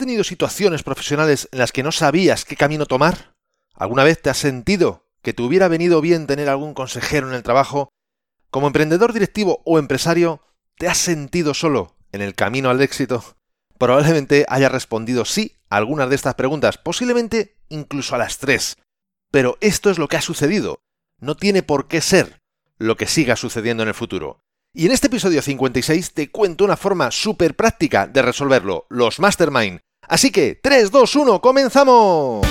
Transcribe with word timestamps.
tenido 0.00 0.24
situaciones 0.24 0.82
profesionales 0.82 1.48
en 1.52 1.60
las 1.60 1.70
que 1.70 1.82
no 1.82 1.92
sabías 1.92 2.44
qué 2.44 2.56
camino 2.56 2.86
tomar? 2.86 3.34
¿Alguna 3.74 4.02
vez 4.02 4.20
te 4.20 4.30
has 4.30 4.38
sentido 4.38 5.06
que 5.22 5.32
te 5.32 5.42
hubiera 5.42 5.68
venido 5.68 6.00
bien 6.00 6.26
tener 6.26 6.48
algún 6.48 6.74
consejero 6.74 7.28
en 7.28 7.34
el 7.34 7.42
trabajo? 7.42 7.90
Como 8.50 8.66
emprendedor 8.66 9.12
directivo 9.12 9.62
o 9.64 9.78
empresario, 9.78 10.42
¿te 10.76 10.88
has 10.88 10.98
sentido 10.98 11.54
solo 11.54 11.96
en 12.10 12.22
el 12.22 12.34
camino 12.34 12.70
al 12.70 12.80
éxito? 12.80 13.36
Probablemente 13.78 14.44
haya 14.48 14.68
respondido 14.68 15.24
sí 15.24 15.56
a 15.68 15.76
algunas 15.76 16.08
de 16.08 16.16
estas 16.16 16.34
preguntas, 16.34 16.78
posiblemente 16.78 17.56
incluso 17.68 18.14
a 18.14 18.18
las 18.18 18.38
tres. 18.38 18.76
Pero 19.30 19.56
esto 19.60 19.90
es 19.90 19.98
lo 19.98 20.08
que 20.08 20.16
ha 20.16 20.22
sucedido. 20.22 20.82
No 21.20 21.36
tiene 21.36 21.62
por 21.62 21.86
qué 21.86 22.00
ser 22.00 22.40
lo 22.78 22.96
que 22.96 23.06
siga 23.06 23.36
sucediendo 23.36 23.82
en 23.82 23.90
el 23.90 23.94
futuro. 23.94 24.40
Y 24.72 24.86
en 24.86 24.92
este 24.92 25.08
episodio 25.08 25.42
56 25.42 26.14
te 26.14 26.30
cuento 26.30 26.64
una 26.64 26.76
forma 26.76 27.10
súper 27.10 27.56
práctica 27.56 28.06
de 28.06 28.22
resolverlo, 28.22 28.86
los 28.88 29.18
mastermind. 29.18 29.80
Así 30.10 30.32
que, 30.32 30.58
3, 30.60 30.90
2, 30.90 31.16
1, 31.16 31.40
comenzamos. 31.40 32.44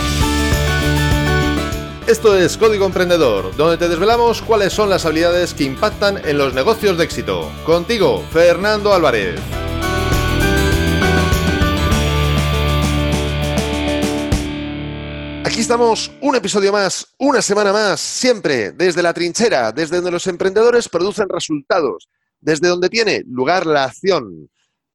Esto 2.07 2.37
es 2.37 2.55
Código 2.55 2.85
Emprendedor, 2.85 3.53
donde 3.57 3.75
te 3.75 3.89
desvelamos 3.89 4.41
cuáles 4.41 4.71
son 4.71 4.89
las 4.89 5.05
habilidades 5.05 5.53
que 5.53 5.65
impactan 5.65 6.25
en 6.25 6.37
los 6.37 6.53
negocios 6.53 6.97
de 6.97 7.03
éxito. 7.03 7.51
Contigo, 7.65 8.23
Fernando 8.31 8.93
Álvarez. 8.93 9.41
Aquí 15.43 15.59
estamos, 15.59 16.13
un 16.21 16.37
episodio 16.37 16.71
más, 16.71 17.13
una 17.17 17.41
semana 17.41 17.73
más, 17.73 17.99
siempre 17.99 18.71
desde 18.71 19.03
la 19.03 19.13
trinchera, 19.13 19.73
desde 19.73 19.97
donde 19.97 20.11
los 20.11 20.27
emprendedores 20.27 20.87
producen 20.87 21.27
resultados, 21.27 22.07
desde 22.39 22.69
donde 22.69 22.87
tiene 22.87 23.21
lugar 23.27 23.65
la 23.65 23.83
acción. 23.83 24.49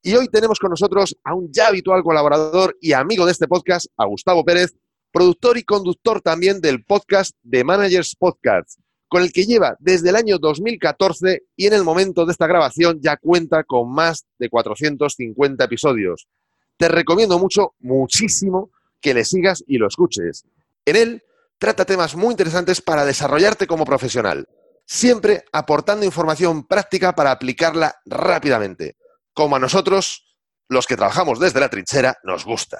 Y 0.06 0.14
hoy 0.16 0.28
tenemos 0.28 0.58
con 0.58 0.68
nosotros 0.68 1.16
a 1.24 1.34
un 1.34 1.50
ya 1.50 1.68
habitual 1.68 2.02
colaborador 2.02 2.76
y 2.78 2.92
amigo 2.92 3.24
de 3.24 3.32
este 3.32 3.48
podcast, 3.48 3.86
a 3.96 4.04
Gustavo 4.04 4.44
Pérez, 4.44 4.74
productor 5.10 5.56
y 5.56 5.62
conductor 5.62 6.20
también 6.20 6.60
del 6.60 6.84
podcast 6.84 7.34
de 7.42 7.64
Managers 7.64 8.14
Podcast, 8.14 8.78
con 9.08 9.22
el 9.22 9.32
que 9.32 9.46
lleva 9.46 9.78
desde 9.80 10.10
el 10.10 10.16
año 10.16 10.38
2014 10.38 11.44
y 11.56 11.66
en 11.68 11.72
el 11.72 11.84
momento 11.84 12.26
de 12.26 12.32
esta 12.32 12.46
grabación 12.46 13.00
ya 13.00 13.16
cuenta 13.16 13.64
con 13.64 13.90
más 13.94 14.26
de 14.38 14.50
450 14.50 15.64
episodios. 15.64 16.28
Te 16.76 16.88
recomiendo 16.88 17.38
mucho, 17.38 17.72
muchísimo, 17.78 18.68
que 19.00 19.14
le 19.14 19.24
sigas 19.24 19.64
y 19.66 19.78
lo 19.78 19.88
escuches. 19.88 20.44
En 20.84 20.96
él 20.96 21.22
trata 21.56 21.86
temas 21.86 22.14
muy 22.14 22.32
interesantes 22.32 22.82
para 22.82 23.06
desarrollarte 23.06 23.66
como 23.66 23.86
profesional, 23.86 24.46
siempre 24.84 25.44
aportando 25.50 26.04
información 26.04 26.66
práctica 26.66 27.14
para 27.14 27.30
aplicarla 27.30 28.02
rápidamente, 28.04 28.96
como 29.34 29.56
a 29.56 29.58
nosotros, 29.58 30.24
los 30.68 30.86
que 30.86 30.96
trabajamos 30.96 31.38
desde 31.38 31.60
la 31.60 31.68
trinchera, 31.68 32.16
nos 32.22 32.44
gusta. 32.44 32.78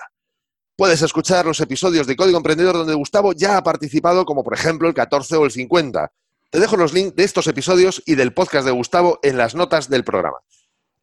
Puedes 0.77 1.03
escuchar 1.03 1.47
los 1.47 1.61
episodios 1.61 2.07
de 2.07 2.17
Código 2.17 2.39
Emprendedor 2.39 2.75
donde 2.75 2.95
Gustavo 2.95 3.33
ya 3.33 3.57
ha 3.57 3.63
participado, 3.63 4.25
como 4.25 4.43
por 4.43 4.55
ejemplo 4.55 4.89
el 4.89 4.95
14 4.95 5.37
o 5.37 5.45
el 5.45 5.51
50. 5.51 6.11
Te 6.51 6.61
dejo 6.61 6.77
los 6.77 6.93
links 6.93 7.15
de 7.15 7.25
estos 7.25 7.47
episodios 7.47 8.03
y 8.07 8.15
del 8.15 8.33
podcast 8.33 8.65
de 8.65 8.73
Gustavo 8.73 9.19
en 9.23 9.37
las 9.37 9.55
notas 9.55 9.89
del 9.89 10.05
programa. 10.05 10.39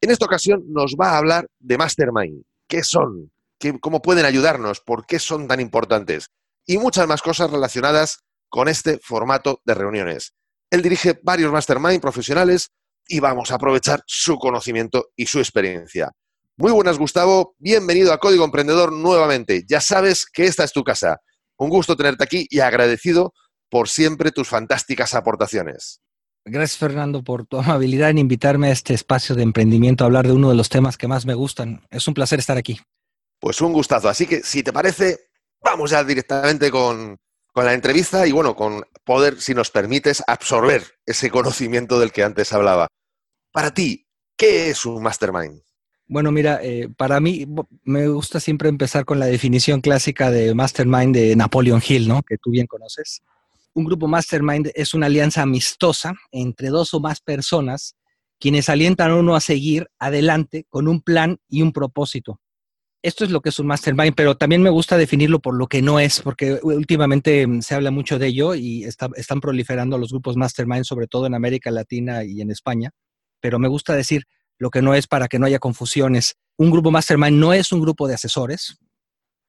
En 0.02 0.10
esta 0.10 0.26
ocasión 0.26 0.64
nos 0.68 0.96
va 1.00 1.12
a 1.12 1.18
hablar 1.18 1.48
de 1.60 1.78
Mastermind. 1.78 2.44
¿Qué 2.68 2.84
son? 2.84 3.32
cómo 3.80 4.02
pueden 4.02 4.26
ayudarnos, 4.26 4.82
por 4.82 5.06
qué 5.06 5.20
son 5.20 5.48
tan 5.48 5.60
importantes 5.60 6.32
y 6.66 6.78
muchas 6.78 7.08
más 7.08 7.22
cosas 7.22 7.52
relacionadas 7.52 8.24
con 8.50 8.68
este 8.68 9.00
formato 9.00 9.62
de 9.66 9.74
reuniones. 9.74 10.34
Él 10.72 10.82
dirige 10.82 11.20
varios 11.22 11.52
mastermind 11.52 12.02
profesionales 12.02 12.72
y 13.08 13.20
vamos 13.20 13.52
a 13.52 13.56
aprovechar 13.56 14.04
su 14.06 14.38
conocimiento 14.38 15.10
y 15.16 15.26
su 15.26 15.40
experiencia. 15.40 16.12
Muy 16.58 16.72
buenas, 16.72 16.98
Gustavo. 16.98 17.56
Bienvenido 17.58 18.14
a 18.14 18.20
Código 18.20 18.46
Emprendedor 18.46 18.92
nuevamente. 18.92 19.64
Ya 19.68 19.82
sabes 19.82 20.26
que 20.26 20.46
esta 20.46 20.64
es 20.64 20.72
tu 20.72 20.84
casa. 20.84 21.18
Un 21.58 21.70
gusto 21.70 21.96
tenerte 21.96 22.24
aquí 22.24 22.48
y 22.50 22.60
agradecido 22.60 23.34
por 23.70 23.90
siempre 23.90 24.32
tus 24.32 24.50
fantásticas 24.50 25.14
aportaciones. 25.16 26.02
Gracias, 26.44 26.78
Fernando, 26.78 27.24
por 27.24 27.46
tu 27.46 27.58
amabilidad 27.58 28.10
en 28.10 28.18
invitarme 28.18 28.68
a 28.68 28.72
este 28.72 28.94
espacio 28.94 29.36
de 29.36 29.44
emprendimiento 29.44 30.04
a 30.04 30.08
hablar 30.08 30.28
de 30.28 30.34
uno 30.34 30.50
de 30.50 30.56
los 30.56 30.70
temas 30.70 30.98
que 30.98 31.08
más 31.08 31.26
me 31.26 31.36
gustan. 31.36 31.86
Es 31.90 32.08
un 32.08 32.14
placer 32.14 32.40
estar 32.40 32.58
aquí. 32.58 32.80
Pues 33.40 33.62
un 33.62 33.74
gustazo. 33.74 34.10
Así 34.10 34.28
que, 34.28 34.42
si 34.42 34.64
te 34.64 34.74
parece, 34.74 35.30
vamos 35.62 35.92
ya 35.92 36.04
directamente 36.04 36.72
con, 36.72 37.18
la 37.56 37.74
entrevista 37.74 38.26
y, 38.26 38.32
bueno, 38.32 38.56
con 38.56 38.84
poder, 39.04 39.42
si 39.42 39.54
nos 39.54 39.72
permites, 39.72 40.24
absorber 40.28 40.84
ese 41.06 41.30
conocimiento 41.30 42.00
del 42.00 42.12
que 42.12 42.24
antes 42.24 42.54
hablaba. 42.54 42.88
Para 43.52 43.74
ti, 43.74 44.08
¿qué 44.38 44.70
es 44.70 44.86
un 44.86 45.04
mastermind? 45.04 45.62
Bueno, 46.08 46.32
mira, 46.32 46.60
eh, 46.62 46.90
para 46.98 47.20
mí 47.20 47.46
me 47.84 48.08
gusta 48.08 48.40
siempre 48.40 48.70
empezar 48.70 49.06
con 49.06 49.20
la 49.20 49.28
definición 49.28 49.82
clásica 49.82 50.30
de 50.32 50.54
mastermind 50.54 51.16
de 51.16 51.36
Napoleon 51.36 51.82
Hill, 51.86 52.08
¿no? 52.08 52.22
Que 52.24 52.38
tú 52.38 52.52
bien 52.52 52.68
conoces. 52.68 53.22
Un 53.74 53.86
grupo 53.86 54.08
mastermind 54.08 54.72
es 54.76 54.94
una 54.94 55.06
alianza 55.06 55.42
amistosa 55.42 56.14
entre 56.32 56.70
dos 56.70 56.94
o 56.94 57.00
más 57.00 57.22
personas 57.22 57.96
quienes 58.40 58.70
alientan 58.70 59.12
a 59.12 59.16
uno 59.16 59.36
a 59.36 59.40
seguir 59.40 59.88
adelante 60.00 60.66
con 60.68 60.88
un 60.88 61.02
plan 61.02 61.38
y 61.48 61.62
un 61.62 61.72
propósito 61.72 62.42
esto 63.04 63.26
es 63.26 63.32
lo 63.32 63.42
que 63.42 63.50
es 63.50 63.60
un 63.60 63.68
mastermind, 63.68 64.14
pero 64.16 64.38
también 64.38 64.62
me 64.62 64.70
gusta 64.70 64.98
definirlo 64.98 65.40
por 65.40 65.56
lo 65.56 65.68
que 65.68 65.82
no 65.82 66.00
es, 66.00 66.22
porque 66.22 66.60
últimamente 66.62 67.48
mm, 67.48 67.62
se 67.62 67.76
habla 67.76 67.92
mucho 67.92 68.20
de 68.20 68.28
ello 68.28 68.54
y 68.54 68.84
están 68.84 69.42
proliferando 69.42 69.98
los 69.98 70.12
grupos 70.12 70.38
mastermind, 70.38 70.86
sobre 70.86 71.08
todo 71.08 71.26
en 71.26 71.34
América 71.34 71.72
Latina 71.72 72.24
y 72.24 72.42
en 72.42 72.52
España, 72.52 72.92
pero 73.40 73.60
me 73.60 73.68
gusta 73.68 73.96
decir 73.96 74.26
lo 74.58 74.70
que 74.70 74.82
no 74.82 74.94
es 74.94 75.08
para 75.08 75.28
que 75.28 75.40
no 75.40 75.48
haya 75.48 75.60
confusiones. 75.60 76.36
Un 76.58 76.70
grupo 76.70 76.92
mastermind 76.92 77.40
no 77.40 77.54
es 77.54 77.72
un 77.72 77.82
grupo 77.82 78.08
de 78.08 78.14
asesores, 78.14 78.78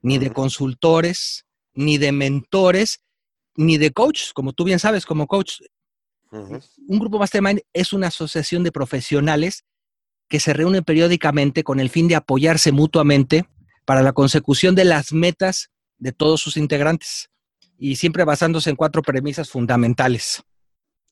ni 0.01 0.19
de 0.19 0.31
consultores, 0.31 1.45
ni 1.75 1.99
de 1.99 2.13
mentores, 2.13 3.01
ni 3.55 3.77
de 3.77 3.91
coaches, 3.93 4.33
como 4.33 4.55
tú 4.55 4.65
bien 4.65 4.79
sabes, 4.79 5.05
como 5.05 5.27
coach. 5.27 5.61
Un 6.31 6.99
grupo 6.99 7.19
mastermind 7.19 7.61
es 7.75 7.93
una 7.93 8.07
asociación 8.07 8.63
de 8.63 8.73
profesionales 8.73 9.65
que 10.33 10.41
se 10.41 10.55
reúnen 10.55 10.83
periódicamente 10.83 11.63
con 11.63 11.79
el 11.79 11.91
fin 11.91 12.09
de 12.09 12.15
apoyarse 12.15 12.73
mutuamente 12.73 13.45
para 13.85 14.01
la 14.01 14.15
consecución 14.15 14.75
de 14.75 14.87
las 14.87 15.13
metas 15.13 15.69
de 15.99 16.13
todos 16.13 16.41
sus 16.41 16.57
integrantes 16.57 17.29
y 17.77 17.97
siempre 17.97 18.25
basándose 18.25 18.71
en 18.71 18.77
cuatro 18.77 19.03
premisas 19.03 19.51
fundamentales. 19.51 20.43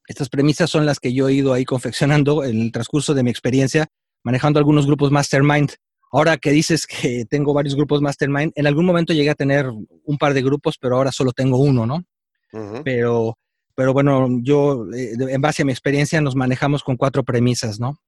Estas 0.09 0.31
premisas 0.31 0.71
son 0.71 0.87
las 0.87 1.01
que 1.01 1.13
yo 1.13 1.29
he 1.29 1.35
ido 1.35 1.53
ahí 1.53 1.67
confeccionando 1.67 2.45
en 2.45 2.63
el 2.63 2.73
transcurso 2.73 3.13
de 3.13 3.23
mi 3.23 3.29
experiencia 3.29 3.89
manejando 4.23 4.59
algunos 4.59 4.87
grupos 4.87 5.11
mastermind. 5.11 5.73
Ahora 6.11 6.39
que 6.39 6.51
dices 6.51 6.87
que 6.87 7.27
tengo 7.29 7.53
varios 7.53 7.77
grupos 7.77 8.01
mastermind, 8.01 8.53
en 8.55 8.67
algún 8.67 8.87
momento 8.87 9.13
llegué 9.13 9.29
a 9.29 9.35
tener 9.35 9.67
un 9.69 10.17
par 10.17 10.33
de 10.33 10.41
grupos, 10.41 10.79
pero 10.81 10.97
ahora 10.97 11.13
solo 11.13 11.33
tengo 11.33 11.59
uno, 11.59 11.85
¿no? 11.85 12.03
Pero 12.85 13.37
pero 13.75 13.93
bueno, 13.93 14.29
yo 14.41 14.87
eh, 14.95 15.13
en 15.19 15.41
base 15.43 15.61
a 15.61 15.67
mi 15.67 15.73
experiencia 15.73 16.23
nos 16.23 16.37
manejamos 16.37 16.83
con 16.83 16.97
cuatro 16.97 17.23
premisas, 17.23 17.79
¿no? 17.79 17.99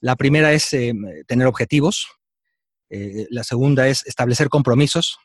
La 0.00 0.16
primera 0.16 0.52
es 0.52 0.72
eh, 0.72 0.94
tener 1.26 1.46
objetivos, 1.46 2.06
eh, 2.90 3.26
la 3.30 3.44
segunda 3.44 3.88
es 3.88 4.06
establecer 4.06 4.48
compromisos, 4.48 5.18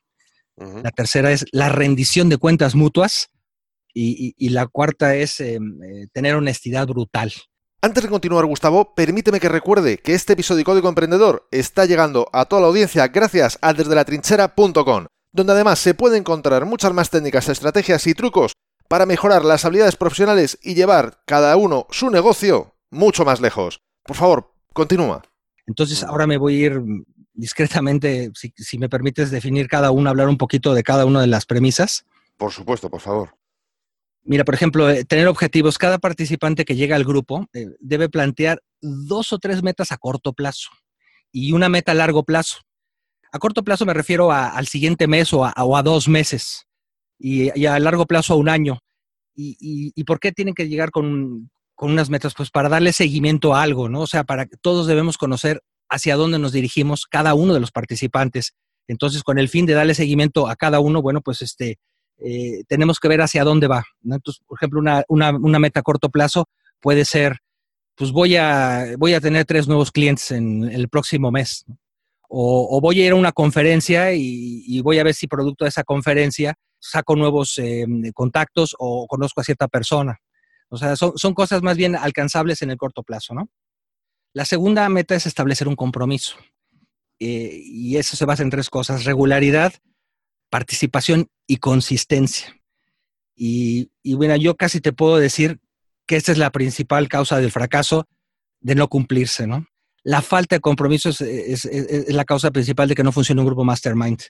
la 0.57 0.91
tercera 0.91 1.31
es 1.31 1.45
la 1.51 1.69
rendición 1.69 2.29
de 2.29 2.37
cuentas 2.37 2.75
mutuas 2.75 3.29
y, 3.93 4.49
la 4.49 4.67
cuarta 4.67 5.15
es 5.15 5.39
eh, 5.39 5.57
tener 6.13 6.35
honestidad 6.35 6.85
brutal. 6.87 7.31
Antes 7.81 8.03
de 8.03 8.09
continuar, 8.09 8.45
Gustavo, 8.45 8.93
permíteme 8.93 9.39
que 9.39 9.49
recuerde 9.49 9.97
que 9.97 10.13
este 10.13 10.33
episodio 10.33 10.59
de 10.59 10.63
Código 10.65 10.89
Emprendedor 10.89 11.47
está 11.49 11.85
llegando 11.85 12.29
a 12.31 12.45
toda 12.45 12.61
la 12.61 12.67
audiencia 12.67 13.07
gracias 13.07 13.57
a 13.61 13.73
desdelatrinchera.com, 13.73 15.07
donde 15.31 15.53
además 15.53 15.79
se 15.79 15.95
puede 15.95 16.17
encontrar 16.17 16.65
muchas 16.65 16.93
más 16.93 17.09
técnicas, 17.09 17.49
estrategias 17.49 18.05
y 18.05 18.13
trucos 18.13 18.53
para 18.87 19.07
mejorar 19.07 19.43
las 19.43 19.65
habilidades 19.65 19.95
profesionales 19.95 20.59
y 20.61 20.75
llevar 20.75 21.23
cada 21.25 21.55
uno 21.55 21.87
su 21.89 22.11
negocio 22.11 22.75
mucho 22.91 23.25
más 23.25 23.41
lejos. 23.41 23.81
Por 24.03 24.15
favor, 24.15 24.50
Continúa. 24.73 25.21
Entonces, 25.67 26.03
ahora 26.03 26.27
me 26.27 26.37
voy 26.37 26.55
a 26.55 26.65
ir 26.67 26.81
discretamente, 27.33 28.31
si, 28.35 28.77
me 28.77 28.89
permites 28.89 29.31
definir 29.31 29.67
cada 29.67 29.91
uno, 29.91 30.09
hablar 30.09 30.27
un 30.27 30.37
poquito 30.37 30.73
de 30.73 30.83
cada 30.83 31.05
una 31.05 31.21
de 31.21 31.27
las 31.27 31.45
premisas. 31.45 32.05
Por 32.37 32.51
supuesto, 32.51 32.89
por 32.89 33.01
favor. 33.01 33.35
Mira, 34.23 34.43
por 34.43 34.53
ejemplo, 34.53 34.89
eh, 34.89 35.03
tener 35.03 35.27
objetivos. 35.27 35.77
Cada 35.77 35.97
participante 35.97 36.65
que 36.65 36.75
llega 36.75 36.95
al 36.95 37.05
grupo 37.05 37.47
eh, 37.53 37.67
debe 37.79 38.09
plantear 38.09 38.61
dos 38.81 39.33
o 39.33 39.39
tres 39.39 39.63
metas 39.63 39.91
a 39.91 39.97
corto 39.97 40.33
plazo 40.33 40.69
y 41.31 41.53
una 41.53 41.69
meta 41.69 41.91
a 41.91 41.95
largo 41.95 42.23
plazo. 42.23 42.59
A 43.31 43.39
corto 43.39 43.63
plazo 43.63 43.85
me 43.85 43.93
refiero 43.93 44.31
al 44.31 44.67
siguiente 44.67 45.07
mes 45.07 45.33
o 45.33 45.45
a, 45.45 45.83
dos 45.83 46.09
meses 46.09 46.67
y, 47.17 47.65
a 47.65 47.79
largo 47.79 48.05
plazo 48.05 48.33
a 48.33 48.37
un 48.37 48.49
año. 48.49 48.79
y, 49.33 50.03
por 50.03 50.19
qué 50.19 50.33
tienen 50.33 50.53
que 50.53 50.67
llegar 50.67 50.91
con, 50.91 51.49
con 51.81 51.91
unas 51.91 52.11
metas, 52.11 52.35
pues 52.37 52.51
para 52.51 52.69
darle 52.69 52.93
seguimiento 52.93 53.55
a 53.55 53.63
algo, 53.63 53.89
¿no? 53.89 54.01
O 54.01 54.07
sea, 54.07 54.23
para 54.23 54.45
que 54.45 54.55
todos 54.55 54.85
debemos 54.85 55.17
conocer 55.17 55.63
hacia 55.89 56.15
dónde 56.15 56.37
nos 56.37 56.51
dirigimos 56.51 57.07
cada 57.07 57.33
uno 57.33 57.55
de 57.55 57.59
los 57.59 57.71
participantes. 57.71 58.53
Entonces, 58.87 59.23
con 59.23 59.39
el 59.39 59.49
fin 59.49 59.65
de 59.65 59.73
darle 59.73 59.95
seguimiento 59.95 60.47
a 60.47 60.55
cada 60.55 60.79
uno, 60.79 61.01
bueno, 61.01 61.21
pues 61.21 61.41
este, 61.41 61.79
eh, 62.19 62.61
tenemos 62.67 62.99
que 62.99 63.07
ver 63.07 63.21
hacia 63.21 63.43
dónde 63.43 63.65
va. 63.65 63.83
Entonces, 64.03 64.43
por 64.45 64.59
ejemplo, 64.59 64.79
una, 64.79 65.03
una, 65.07 65.57
meta 65.57 65.79
a 65.79 65.83
corto 65.83 66.09
plazo 66.09 66.47
puede 66.79 67.03
ser, 67.03 67.39
pues 67.95 68.11
voy 68.11 68.35
a, 68.35 68.93
voy 68.99 69.15
a 69.15 69.19
tener 69.19 69.45
tres 69.45 69.67
nuevos 69.67 69.89
clientes 69.91 70.29
en 70.29 70.65
el 70.65 70.87
próximo 70.87 71.31
mes. 71.31 71.65
o, 72.29 72.79
voy 72.79 73.01
a 73.01 73.07
ir 73.07 73.13
a 73.13 73.15
una 73.15 73.31
conferencia 73.31 74.13
y, 74.13 74.79
voy 74.81 74.99
a 74.99 75.03
ver 75.03 75.15
si 75.15 75.25
producto 75.25 75.65
de 75.65 75.69
esa 75.69 75.83
conferencia 75.83 76.53
saco 76.77 77.15
nuevos 77.15 77.57
eh, 77.57 77.87
contactos 78.13 78.75
o 78.77 79.07
conozco 79.07 79.41
a 79.41 79.43
cierta 79.43 79.67
persona. 79.67 80.19
O 80.71 80.77
sea, 80.77 80.95
son, 80.95 81.33
cosas 81.33 81.61
más 81.61 81.75
bien 81.75 81.95
alcanzables 81.95 82.61
en 82.61 82.71
el 82.71 82.77
corto 82.77 83.03
plazo, 83.03 83.33
¿no? 83.33 83.49
La 84.33 84.45
segunda 84.45 84.87
meta 84.87 85.15
es 85.15 85.25
establecer 85.25 85.67
un 85.67 85.75
compromiso. 85.75 86.37
Eh, 87.19 87.61
y 87.63 87.97
eso 87.97 88.15
se 88.15 88.25
basa 88.25 88.41
en 88.41 88.49
tres 88.49 88.69
cosas, 88.69 89.03
regularidad, 89.03 89.73
participación 90.49 91.27
y 91.45 91.57
consistencia. 91.57 92.55
Y, 93.35 93.91
y, 94.01 94.13
bueno, 94.13 94.37
yo 94.37 94.55
casi 94.55 94.79
te 94.79 94.93
puedo 94.93 95.17
decir 95.17 95.59
que 96.07 96.15
esta 96.15 96.31
es 96.31 96.37
la 96.37 96.51
principal 96.51 97.09
causa 97.09 97.37
del 97.37 97.51
fracaso 97.51 98.07
de 98.61 98.75
no 98.75 98.87
cumplirse, 98.87 99.47
¿no? 99.47 99.67
La 100.03 100.21
falta 100.21 100.55
de 100.55 100.61
compromiso 100.61 101.09
es, 101.09 101.69
la 102.07 102.25
causa 102.25 102.51
principal 102.51 102.87
de 102.87 102.95
que 102.95 103.03
no 103.03 103.11
funcione 103.11 103.41
un 103.41 103.47
grupo 103.47 103.63
mastermind. 103.63 104.21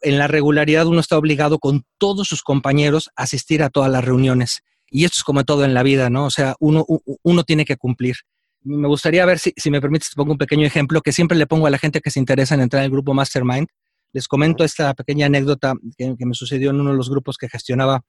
En 0.00 0.18
la 0.18 0.28
regularidad 0.28 0.86
uno 0.86 1.00
está 1.00 1.18
obligado 1.18 1.58
con 1.58 1.84
todos 1.98 2.26
sus 2.26 2.42
compañeros 2.42 3.10
a 3.16 3.24
asistir 3.24 3.62
a 3.62 3.70
todas 3.70 3.90
las 3.90 4.04
reuniones. 4.04 4.62
Y 4.90 5.04
esto 5.04 5.16
es 5.18 5.24
como 5.24 5.44
todo 5.44 5.64
en 5.64 5.74
la 5.74 5.82
vida, 5.82 6.10
¿no? 6.10 6.24
O 6.24 6.30
sea, 6.30 6.54
uno, 6.60 6.84
uno 7.22 7.44
tiene 7.44 7.64
que 7.64 7.76
cumplir. 7.76 8.16
Me 8.62 8.88
gustaría 8.88 9.24
ver 9.26 9.38
si, 9.38 9.52
si 9.56 9.70
me 9.70 9.80
permites, 9.80 10.10
pongo 10.14 10.32
un 10.32 10.38
pequeño 10.38 10.66
ejemplo 10.66 11.00
que 11.00 11.12
siempre 11.12 11.36
le 11.36 11.46
pongo 11.46 11.66
a 11.66 11.70
la 11.70 11.78
gente 11.78 12.00
que 12.00 12.10
se 12.10 12.18
interesa 12.18 12.54
en 12.54 12.62
entrar 12.62 12.82
en 12.82 12.86
el 12.86 12.90
grupo 12.90 13.14
Mastermind. 13.14 13.68
Les 14.12 14.26
comento 14.26 14.64
esta 14.64 14.94
pequeña 14.94 15.26
anécdota 15.26 15.74
que, 15.96 16.14
me 16.18 16.34
sucedió 16.34 16.70
en 16.70 16.80
uno 16.80 16.90
de 16.90 16.96
los 16.96 17.10
grupos 17.10 17.36
que 17.36 17.48
gestionaba 17.48 18.02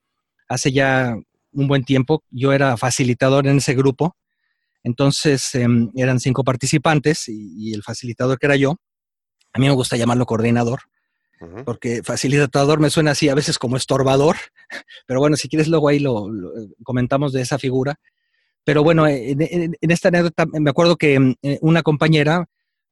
hace 0.47 0.71
ya 0.71 1.15
un 1.51 1.67
buen 1.67 1.83
tiempo. 1.83 2.23
Yo 2.31 2.53
era 2.53 2.77
facilitador 2.77 3.47
en 3.47 3.57
ese 3.57 3.75
grupo 3.75 4.15
entonces 4.83 5.55
em, 5.55 5.91
eran 5.95 6.19
cinco 6.19 6.43
participantes 6.43 7.25
y, 7.27 7.73
el 7.73 7.83
facilitador 7.83 8.39
que 8.39 8.47
era 8.47 8.55
yo, 8.55 8.75
a 9.53 9.59
mí 9.59 9.67
me 9.67 9.73
gusta 9.73 9.97
llamarlo 9.97 10.25
coordinador, 10.25 10.81
porque 11.65 12.01
facilitador 12.03 12.80
me 12.80 12.89
suena 12.89 13.12
así 13.12 13.30
a 13.30 13.36
veces 13.36 13.57
como 13.57 13.77
estorbador, 13.77 14.36
pero 15.07 15.19
bueno, 15.19 15.36
si 15.36 15.47
quieres 15.47 15.68
luego 15.68 15.89
ahí 15.89 16.00
lo, 16.00 16.27
comentamos 16.83 17.33
de 17.33 17.41
esa 17.41 17.57
figura. 17.57 18.00
Pero 18.65 18.83
bueno, 18.83 19.07
en, 19.07 19.75
esta 19.81 20.09
anécdota 20.09 20.45
me 20.45 20.69
acuerdo 20.69 20.97
que 20.97 21.15
em, 21.15 21.36
eh, 21.41 21.57
una 21.62 21.81
compañera 21.81 22.45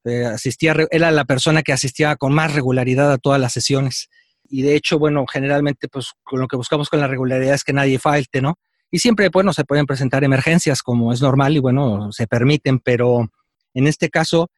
eh, 0.06 0.26
asistía, 0.26 0.76
era 0.92 1.12
la 1.12 1.26
persona 1.26 1.62
que 1.62 1.74
asistía 1.74 2.16
con 2.16 2.34
más 2.34 2.54
regularidad 2.54 3.12
a 3.12 3.18
todas 3.18 3.40
las 3.40 3.54
sesiones. 3.54 4.10
Y 4.50 4.62
de 4.62 4.76
hecho, 4.76 4.98
bueno, 4.98 5.26
generalmente 5.32 5.88
pues 5.90 6.14
con 6.24 6.40
lo 6.40 6.48
que 6.48 6.56
buscamos 6.56 6.90
con 6.90 7.02
la 7.02 7.08
regularidad 7.08 7.54
es 7.54 7.64
que 7.64 7.74
nadie 7.74 8.00
falte, 8.00 8.42
¿no? 8.42 8.56
Y 8.90 9.00
siempre, 9.00 9.30
bueno, 9.30 9.52
se 9.52 9.66
pueden 9.66 9.86
presentar 9.86 10.24
emergencias 10.24 10.82
como 10.82 11.12
es 11.12 11.22
normal 11.22 11.56
y 11.56 11.60
bueno, 11.60 12.12
se 12.14 12.26
permiten, 12.26 12.80
pero 12.80 13.30
en 13.74 13.88
este 13.88 14.10
caso, 14.10 14.50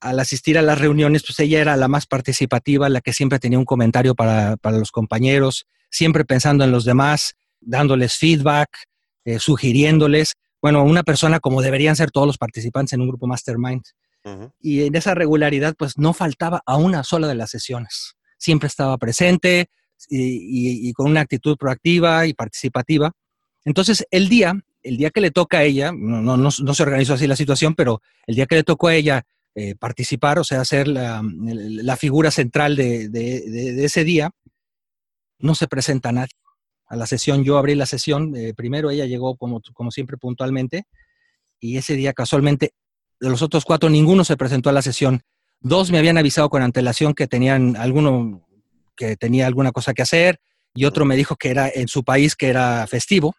al 0.00 0.20
asistir 0.20 0.58
a 0.58 0.62
las 0.62 0.78
reuniones, 0.78 1.22
pues 1.26 1.38
ella 1.40 1.60
era 1.60 1.76
la 1.76 1.88
más 1.88 2.06
participativa, 2.06 2.88
la 2.88 3.00
que 3.00 3.12
siempre 3.12 3.38
tenía 3.38 3.58
un 3.58 3.64
comentario 3.64 4.14
para, 4.14 4.56
los 4.64 4.90
compañeros, 4.90 5.66
siempre 5.90 6.24
pensando 6.24 6.64
en 6.64 6.72
los 6.72 6.84
demás, 6.84 7.34
dándoles 7.60 8.14
feedback, 8.16 8.68
eh, 9.24 9.38
sugiriéndoles, 9.38 10.34
bueno, 10.60 10.82
una 10.84 11.02
persona 11.02 11.40
como 11.40 11.62
deberían 11.62 11.96
ser 11.96 12.10
todos 12.10 12.26
los 12.26 12.38
participantes 12.38 12.92
en 12.92 13.00
un 13.00 13.08
grupo 13.08 13.26
mastermind. 13.26 13.82
Y 14.60 14.82
en 14.82 14.96
esa 14.96 15.14
regularidad, 15.14 15.76
pues 15.78 15.98
no 15.98 16.12
faltaba 16.12 16.60
a 16.66 16.76
una 16.76 17.04
sola 17.04 17.28
de 17.28 17.36
las 17.36 17.50
sesiones. 17.50 18.16
Siempre 18.38 18.66
estaba 18.66 18.98
presente 18.98 19.68
y 20.08 20.92
con 20.94 21.06
una 21.06 21.20
actitud 21.20 21.56
proactiva 21.56 22.26
y 22.26 22.34
participativa. 22.34 23.12
Entonces, 23.66 24.06
el 24.12 24.28
día, 24.28 24.54
el 24.84 24.96
día 24.96 25.10
que 25.10 25.20
le 25.20 25.32
toca 25.32 25.58
a 25.58 25.64
ella, 25.64 25.92
no, 25.92 26.36
no, 26.36 26.50
se 26.50 26.82
organizó 26.82 27.14
así 27.14 27.26
la 27.26 27.34
situación, 27.34 27.74
pero 27.74 28.00
el 28.26 28.36
día 28.36 28.46
que 28.46 28.54
le 28.54 28.62
tocó 28.62 28.86
a 28.86 28.94
ella 28.94 29.24
eh, 29.58 29.74
participar, 29.74 30.38
o 30.38 30.44
sea, 30.44 30.64
ser 30.64 30.86
la, 30.86 31.96
figura 31.96 32.30
central 32.30 32.76
de, 32.76 33.84
ese 33.84 34.04
día, 34.04 34.30
no 35.38 35.54
se 35.54 35.66
presenta 35.66 36.12
nadie. 36.12 36.34
A 36.88 36.94
la 36.94 37.06
sesión, 37.06 37.42
yo 37.42 37.58
abrí 37.58 37.74
la 37.74 37.86
sesión, 37.86 38.36
eh, 38.36 38.54
primero 38.54 38.90
ella 38.90 39.06
llegó 39.06 39.36
como, 39.36 39.60
como 39.72 39.90
siempre 39.90 40.18
puntualmente, 40.18 40.84
y 41.58 41.78
ese 41.78 41.94
día 41.94 42.12
casualmente, 42.12 42.74
de 43.18 43.30
los 43.30 43.42
otros 43.42 43.64
cuatro, 43.64 43.88
ninguno 43.88 44.24
se 44.24 44.36
presentó 44.36 44.70
a 44.70 44.72
la 44.72 44.82
sesión. 44.82 45.22
Dos 45.60 45.90
me 45.90 45.98
habían 45.98 46.18
avisado 46.18 46.48
con 46.50 46.62
antelación 46.62 47.14
que 47.14 47.26
tenían 47.26 47.76
alguno 47.76 48.46
que 48.94 49.16
tenía 49.16 49.46
alguna 49.46 49.72
cosa 49.72 49.94
que 49.94 50.02
hacer, 50.02 50.38
y 50.74 50.84
otro 50.84 51.04
me 51.04 51.16
dijo 51.16 51.36
que 51.36 51.50
era 51.50 51.68
en 51.74 51.88
su 51.88 52.04
país 52.04 52.36
que 52.36 52.48
era 52.48 52.86
festivo 52.86 53.34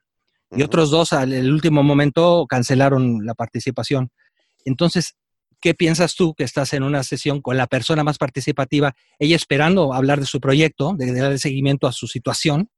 y 0.52 0.64
otros 0.64 0.90
dos 0.90 1.14
al 1.14 1.52
último 1.52 1.84
momento 1.84 2.46
cancelaron 2.48 3.26
la 3.26 3.34
participación. 3.34 4.10
Entonces, 4.66 5.16
¿qué 5.60 5.74
piensas 5.74 6.16
tú 6.16 6.34
que 6.34 6.44
estás 6.44 6.74
en 6.74 6.84
una 6.84 7.04
sesión 7.04 7.42
con 7.42 7.58
la 7.58 7.68
persona 7.68 8.04
más 8.04 8.18
participativa, 8.18 8.94
ella 9.20 9.36
esperando 9.36 9.94
hablar 9.94 10.20
de 10.20 10.26
su 10.26 10.40
proyecto, 10.40 10.94
de 10.98 11.14
darle 11.14 11.38
seguimiento 11.38 11.88
a 11.88 11.92
su 11.92 12.08
situación 12.08 12.70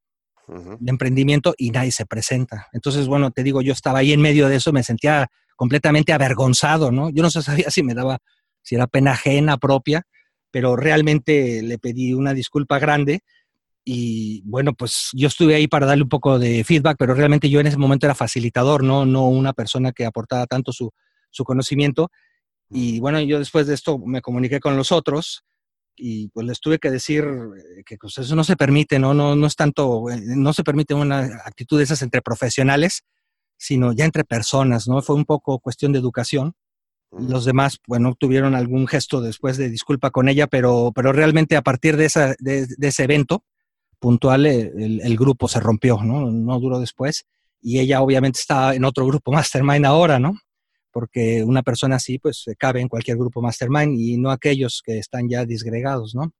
de 0.47 0.89
emprendimiento 0.89 1.53
y 1.57 1.69
nadie 1.69 1.91
se 1.91 2.05
presenta? 2.05 2.67
Entonces, 2.73 3.07
bueno, 3.07 3.31
te 3.31 3.43
digo, 3.43 3.61
yo 3.61 3.73
estaba 3.73 3.99
ahí 3.99 4.13
en 4.13 4.21
medio 4.21 4.47
de 4.49 4.55
eso, 4.55 4.71
me 4.71 4.83
sentía 4.83 5.29
completamente 5.55 6.13
avergonzado, 6.13 6.91
¿no? 6.91 7.09
Yo 7.09 7.21
no 7.21 7.29
sabía 7.31 7.69
si 7.69 7.83
me 7.83 7.93
daba, 7.93 8.19
si 8.61 8.75
era 8.75 8.87
pena 8.87 9.11
ajena 9.11 9.57
propia, 9.57 10.03
pero 10.51 10.75
realmente 10.75 11.61
le 11.61 11.77
pedí 11.77 12.13
una 12.13 12.33
disculpa 12.33 12.79
grande 12.79 13.21
y 13.91 14.41
bueno, 14.45 14.73
pues 14.73 15.09
yo 15.13 15.27
estuve 15.27 15.55
ahí 15.55 15.67
para 15.67 15.85
darle 15.85 16.03
un 16.03 16.09
poco 16.09 16.37
de 16.37 16.63
feedback, 16.63 16.95
pero 16.99 17.15
realmente 17.15 17.49
yo 17.49 17.59
en 17.59 17.67
ese 17.67 17.77
momento 17.77 18.05
era 18.05 18.13
facilitador, 18.13 18.83
no, 18.83 19.05
no 19.05 19.27
una 19.27 19.53
persona 19.53 19.91
que 19.91 20.05
aportaba 20.05 20.45
tanto 20.45 20.71
su, 20.71 20.91
su 21.31 21.43
conocimiento. 21.43 22.11
Y 22.69 22.99
bueno, 22.99 23.19
yo 23.21 23.39
después 23.39 23.67
de 23.67 23.73
esto 23.73 23.97
me 23.97 24.21
comuniqué 24.21 24.59
con 24.59 24.77
los 24.77 24.91
otros 24.91 25.43
y 25.95 26.29
pues 26.29 26.45
les 26.47 26.59
tuve 26.59 26.79
que 26.79 26.91
decir 26.91 27.23
eh, 27.25 27.83
que 27.85 27.97
pues, 27.97 28.17
eso 28.17 28.35
no 28.35 28.43
se 28.43 28.55
permite, 28.55 28.99
¿no? 28.99 29.13
No, 29.13 29.35
no 29.35 29.47
es 29.47 29.55
tanto, 29.55 30.09
eh, 30.09 30.21
no 30.23 30.53
se 30.53 30.63
permite 30.63 30.93
una 30.93 31.19
actitud 31.45 31.77
de 31.77 31.83
esas 31.83 32.01
entre 32.01 32.21
profesionales, 32.21 33.03
sino 33.57 33.91
ya 33.93 34.05
entre 34.05 34.23
personas, 34.23 34.87
¿no? 34.87 35.01
Fue 35.01 35.15
un 35.15 35.25
poco 35.25 35.59
cuestión 35.59 35.91
de 35.91 35.99
educación. 35.99 36.53
Los 37.11 37.43
demás, 37.43 37.79
bueno, 37.87 38.15
tuvieron 38.17 38.55
algún 38.55 38.87
gesto 38.87 39.19
después 39.19 39.57
de 39.57 39.69
disculpa 39.69 40.11
con 40.11 40.29
ella, 40.29 40.47
pero, 40.47 40.91
pero 40.93 41.11
realmente 41.11 41.57
a 41.57 41.63
partir 41.63 41.97
de, 41.97 42.05
esa, 42.05 42.35
de 42.39 42.67
ese 42.79 43.03
evento, 43.03 43.43
puntual 43.99 44.45
eh, 44.45 44.71
el, 44.75 45.17
grupo 45.17 45.47
se 45.47 45.59
rompió, 45.59 46.01
¿no? 46.03 46.31
No 46.31 46.59
duró 46.59 46.79
después. 46.79 47.25
Y 47.61 47.79
ella 47.79 48.01
obviamente 48.01 48.39
está 48.39 48.73
en 48.73 48.85
otro 48.85 49.05
grupo 49.05 49.31
mastermind 49.33 49.85
ahora, 49.85 50.19
¿no? 50.19 50.39
Porque 50.91 51.43
una 51.43 51.63
persona 51.63 51.97
así, 51.97 52.19
pues, 52.19 52.45
cabe 52.57 52.81
en 52.81 52.87
cualquier 52.87 53.17
grupo 53.17 53.41
mastermind 53.41 53.99
y 53.99 54.17
no 54.17 54.31
aquellos 54.31 54.81
que 54.83 54.97
están 54.97 55.29
ya 55.29 55.45
disgregados, 55.45 56.15
¿no? 56.15 56.33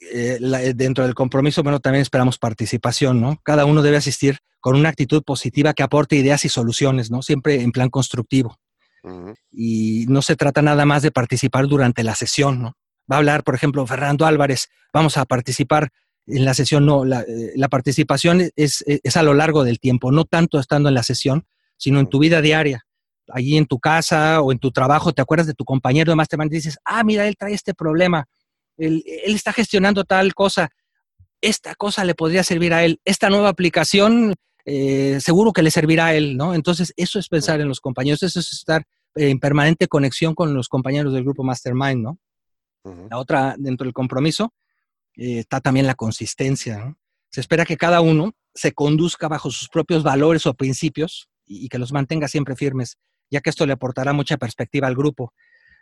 Eh, 0.00 0.38
eh, 0.40 0.72
dentro 0.74 1.04
del 1.04 1.14
compromiso, 1.14 1.62
bueno, 1.62 1.80
también 1.80 2.02
esperamos 2.02 2.38
participación, 2.38 3.20
¿no? 3.20 3.40
Cada 3.42 3.64
uno 3.64 3.82
debe 3.82 3.96
asistir 3.96 4.38
con 4.60 4.76
una 4.76 4.90
actitud 4.90 5.22
positiva 5.22 5.72
que 5.72 5.82
aporte 5.82 6.16
ideas 6.16 6.44
y 6.44 6.48
soluciones, 6.48 7.10
¿no? 7.10 7.22
Siempre 7.22 7.62
en 7.62 7.72
plan 7.72 7.88
constructivo. 7.88 8.56
Y 9.50 10.04
no 10.08 10.20
se 10.20 10.36
trata 10.36 10.60
nada 10.60 10.84
más 10.84 11.02
de 11.02 11.10
participar 11.10 11.66
durante 11.66 12.02
la 12.02 12.14
sesión, 12.14 12.60
¿no? 12.60 12.74
Va 13.10 13.16
a 13.16 13.18
hablar, 13.18 13.42
por 13.42 13.54
ejemplo, 13.54 13.86
Fernando 13.86 14.26
Álvarez, 14.26 14.68
vamos 14.92 15.16
a 15.16 15.24
participar 15.24 15.90
en 16.26 16.44
la 16.44 16.52
sesión 16.52 16.84
no, 16.84 17.04
la, 17.04 17.22
eh, 17.22 17.54
participación 17.70 18.50
es, 18.54 18.84
es, 18.86 19.16
a 19.16 19.22
lo 19.22 19.32
largo 19.32 19.64
del 19.64 19.80
tiempo, 19.80 20.12
no 20.12 20.24
tanto 20.24 20.58
estando 20.58 20.90
en 20.90 20.94
la 20.94 21.02
sesión, 21.02 21.46
sino 21.78 22.00
en 22.00 22.08
tu 22.08 22.18
vida 22.18 22.42
diaria. 22.42 22.84
Allí 23.28 23.56
en 23.56 23.66
tu 23.66 23.78
casa 23.78 24.40
o 24.40 24.52
en 24.52 24.58
tu 24.58 24.70
trabajo, 24.70 25.12
te 25.12 25.22
acuerdas 25.22 25.46
de 25.46 25.54
tu 25.54 25.64
compañero 25.64 26.12
de 26.12 26.16
Mastermind 26.16 26.52
y 26.52 26.56
dices, 26.56 26.78
ah, 26.84 27.04
mira, 27.04 27.26
él 27.26 27.36
trae 27.36 27.54
este 27.54 27.74
problema, 27.74 28.26
él, 28.76 29.02
él 29.06 29.34
está 29.34 29.52
gestionando 29.52 30.04
tal 30.04 30.34
cosa, 30.34 30.70
esta 31.40 31.74
cosa 31.74 32.04
le 32.04 32.14
podría 32.14 32.42
servir 32.42 32.72
a 32.72 32.84
él, 32.84 33.00
esta 33.04 33.28
nueva 33.28 33.48
aplicación 33.48 34.34
eh, 34.70 35.18
seguro 35.22 35.54
que 35.54 35.62
le 35.62 35.70
servirá 35.70 36.06
a 36.06 36.14
él, 36.14 36.36
¿no? 36.36 36.52
Entonces, 36.52 36.92
eso 36.98 37.18
es 37.18 37.28
pensar 37.28 37.58
en 37.62 37.68
los 37.68 37.80
compañeros, 37.80 38.22
eso 38.22 38.38
es 38.38 38.52
estar 38.52 38.84
en 39.14 39.40
permanente 39.40 39.88
conexión 39.88 40.34
con 40.34 40.52
los 40.52 40.68
compañeros 40.68 41.14
del 41.14 41.24
grupo 41.24 41.42
Mastermind, 41.42 42.02
¿no? 42.02 42.18
La 43.10 43.16
otra, 43.16 43.54
dentro 43.58 43.86
del 43.86 43.94
compromiso, 43.94 44.52
eh, 45.16 45.38
está 45.38 45.62
también 45.62 45.86
la 45.86 45.94
consistencia. 45.94 46.94
Se 47.30 47.40
espera 47.40 47.64
que 47.64 47.78
cada 47.78 48.02
uno 48.02 48.34
se 48.54 48.72
conduzca 48.72 49.26
bajo 49.26 49.50
sus 49.50 49.70
propios 49.70 50.02
valores 50.02 50.44
o 50.44 50.52
principios 50.52 51.30
y, 51.46 51.70
que 51.70 51.78
los 51.78 51.90
mantenga 51.90 52.28
siempre 52.28 52.54
firmes, 52.54 52.98
ya 53.30 53.40
que 53.40 53.50
esto 53.50 53.66
le 53.66 53.72
aportará 53.72 54.12
mucha 54.12 54.36
perspectiva 54.36 54.86
al 54.86 54.94
grupo. 54.94 55.32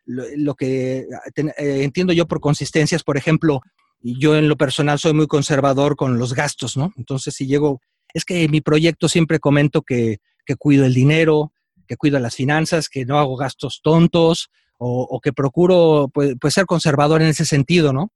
Lo, 0.05 0.55
que 0.55 1.07
eh, 1.37 1.83
entiendo 1.83 2.13
yo 2.13 2.27
por 2.27 2.41
consistencias, 2.41 3.03
por 3.03 3.17
ejemplo, 3.17 3.61
yo 4.01 4.37
en 4.37 4.49
lo 4.49 4.57
personal 4.57 4.99
soy 4.99 5.15
muy 5.15 5.27
conservador 5.27 5.97
con 5.97 6.19
los 6.19 6.35
gastos, 6.35 6.77
¿no? 6.77 6.93
Entonces, 6.97 7.35
si 7.35 7.47
llego, 7.47 7.81
es 8.15 8.25
que 8.25 8.45
en 8.45 8.51
mi 8.51 8.61
proyecto 8.61 9.09
siempre 9.09 9.41
comento 9.41 9.83
que, 9.83 10.19
cuido 10.59 10.85
el 10.85 10.95
dinero, 10.95 11.53
que 11.89 11.97
cuido 11.97 12.21
las 12.21 12.37
finanzas, 12.37 12.89
que 12.89 13.05
no 13.05 13.19
hago 13.19 13.37
gastos 13.37 13.81
tontos 13.83 14.49
o, 14.79 15.21
que 15.21 15.33
procuro 15.33 16.09
pues, 16.13 16.35
pues, 16.41 16.55
ser 16.55 16.67
conservador 16.67 17.23
en 17.23 17.29
ese 17.29 17.45
sentido, 17.45 17.93
¿no? 17.93 18.13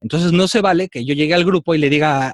Entonces 0.00 0.32
no 0.32 0.48
se 0.48 0.60
vale 0.60 0.88
que 0.88 1.04
yo 1.04 1.14
llegue 1.14 1.34
al 1.34 1.44
grupo 1.44 1.74
y 1.74 1.78
le 1.78 1.90
diga, 1.90 2.32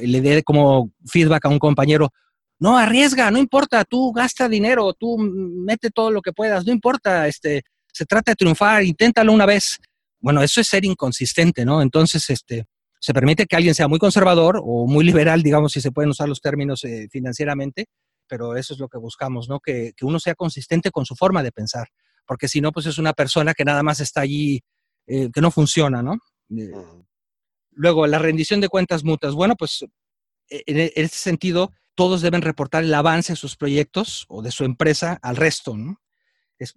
le 0.00 0.20
dé 0.20 0.42
como 0.42 0.90
feedback 1.06 1.44
a 1.44 1.48
un 1.48 1.58
compañero, 1.58 2.12
no 2.58 2.76
arriesga, 2.76 3.30
no 3.30 3.38
importa, 3.38 3.84
tú 3.84 4.12
gasta 4.12 4.48
dinero, 4.48 4.92
tú 4.94 5.16
mete 5.18 5.90
todo 5.90 6.10
lo 6.10 6.22
que 6.22 6.32
puedas, 6.32 6.66
no 6.66 6.72
importa, 6.72 7.26
este, 7.28 7.62
se 7.92 8.04
trata 8.06 8.32
de 8.32 8.36
triunfar, 8.36 8.84
inténtalo 8.84 9.32
una 9.32 9.46
vez. 9.46 9.78
bueno, 10.20 10.42
eso 10.42 10.60
es 10.60 10.66
ser 10.68 10.84
inconsistente, 10.84 11.64
¿no? 11.64 11.80
Entonces, 11.80 12.28
este, 12.30 12.66
se 13.00 13.14
permite 13.14 13.46
que 13.46 13.56
alguien 13.56 13.74
sea 13.74 13.88
muy 13.88 13.98
conservador 13.98 14.60
o 14.62 14.86
muy 14.86 15.04
liberal, 15.04 15.42
digamos, 15.42 15.72
si 15.72 15.80
se 15.80 15.92
pueden 15.92 16.10
usar 16.10 16.28
los 16.28 16.40
términos 16.40 16.84
eh, 16.84 17.08
financieramente, 17.10 17.86
pero 18.26 18.56
eso 18.56 18.74
es 18.74 18.80
lo 18.80 18.88
que 18.88 18.98
buscamos, 18.98 19.48
¿no? 19.48 19.60
Que, 19.60 19.92
uno 20.02 20.18
sea 20.18 20.34
consistente 20.34 20.90
con 20.90 21.06
su 21.06 21.14
forma 21.14 21.42
de 21.42 21.52
pensar, 21.52 21.88
porque 22.26 22.48
si 22.48 22.60
no, 22.60 22.72
pues 22.72 22.86
es 22.86 22.98
una 22.98 23.12
persona 23.12 23.54
que 23.54 23.64
nada 23.64 23.82
más 23.82 24.00
está 24.00 24.20
allí, 24.20 24.60
eh, 25.06 25.30
que 25.32 25.40
no 25.40 25.50
funciona, 25.50 26.02
¿no? 26.02 26.18
Eh, 26.56 26.72
luego, 27.72 28.06
la 28.06 28.18
rendición 28.18 28.60
de 28.60 28.68
cuentas 28.68 29.04
mutas. 29.04 29.34
Bueno, 29.34 29.54
pues 29.56 29.84
e, 30.50 30.62
en, 30.66 30.90
ese 30.94 31.16
sentido, 31.16 31.72
todos 31.98 32.22
deben 32.22 32.42
reportar 32.42 32.84
el 32.84 32.94
avance 32.94 33.32
de 33.32 33.36
sus 33.36 33.56
proyectos 33.56 34.24
o 34.28 34.40
de 34.40 34.52
su 34.52 34.62
empresa 34.62 35.18
al 35.20 35.34
resto, 35.34 35.76
¿no? 35.76 36.00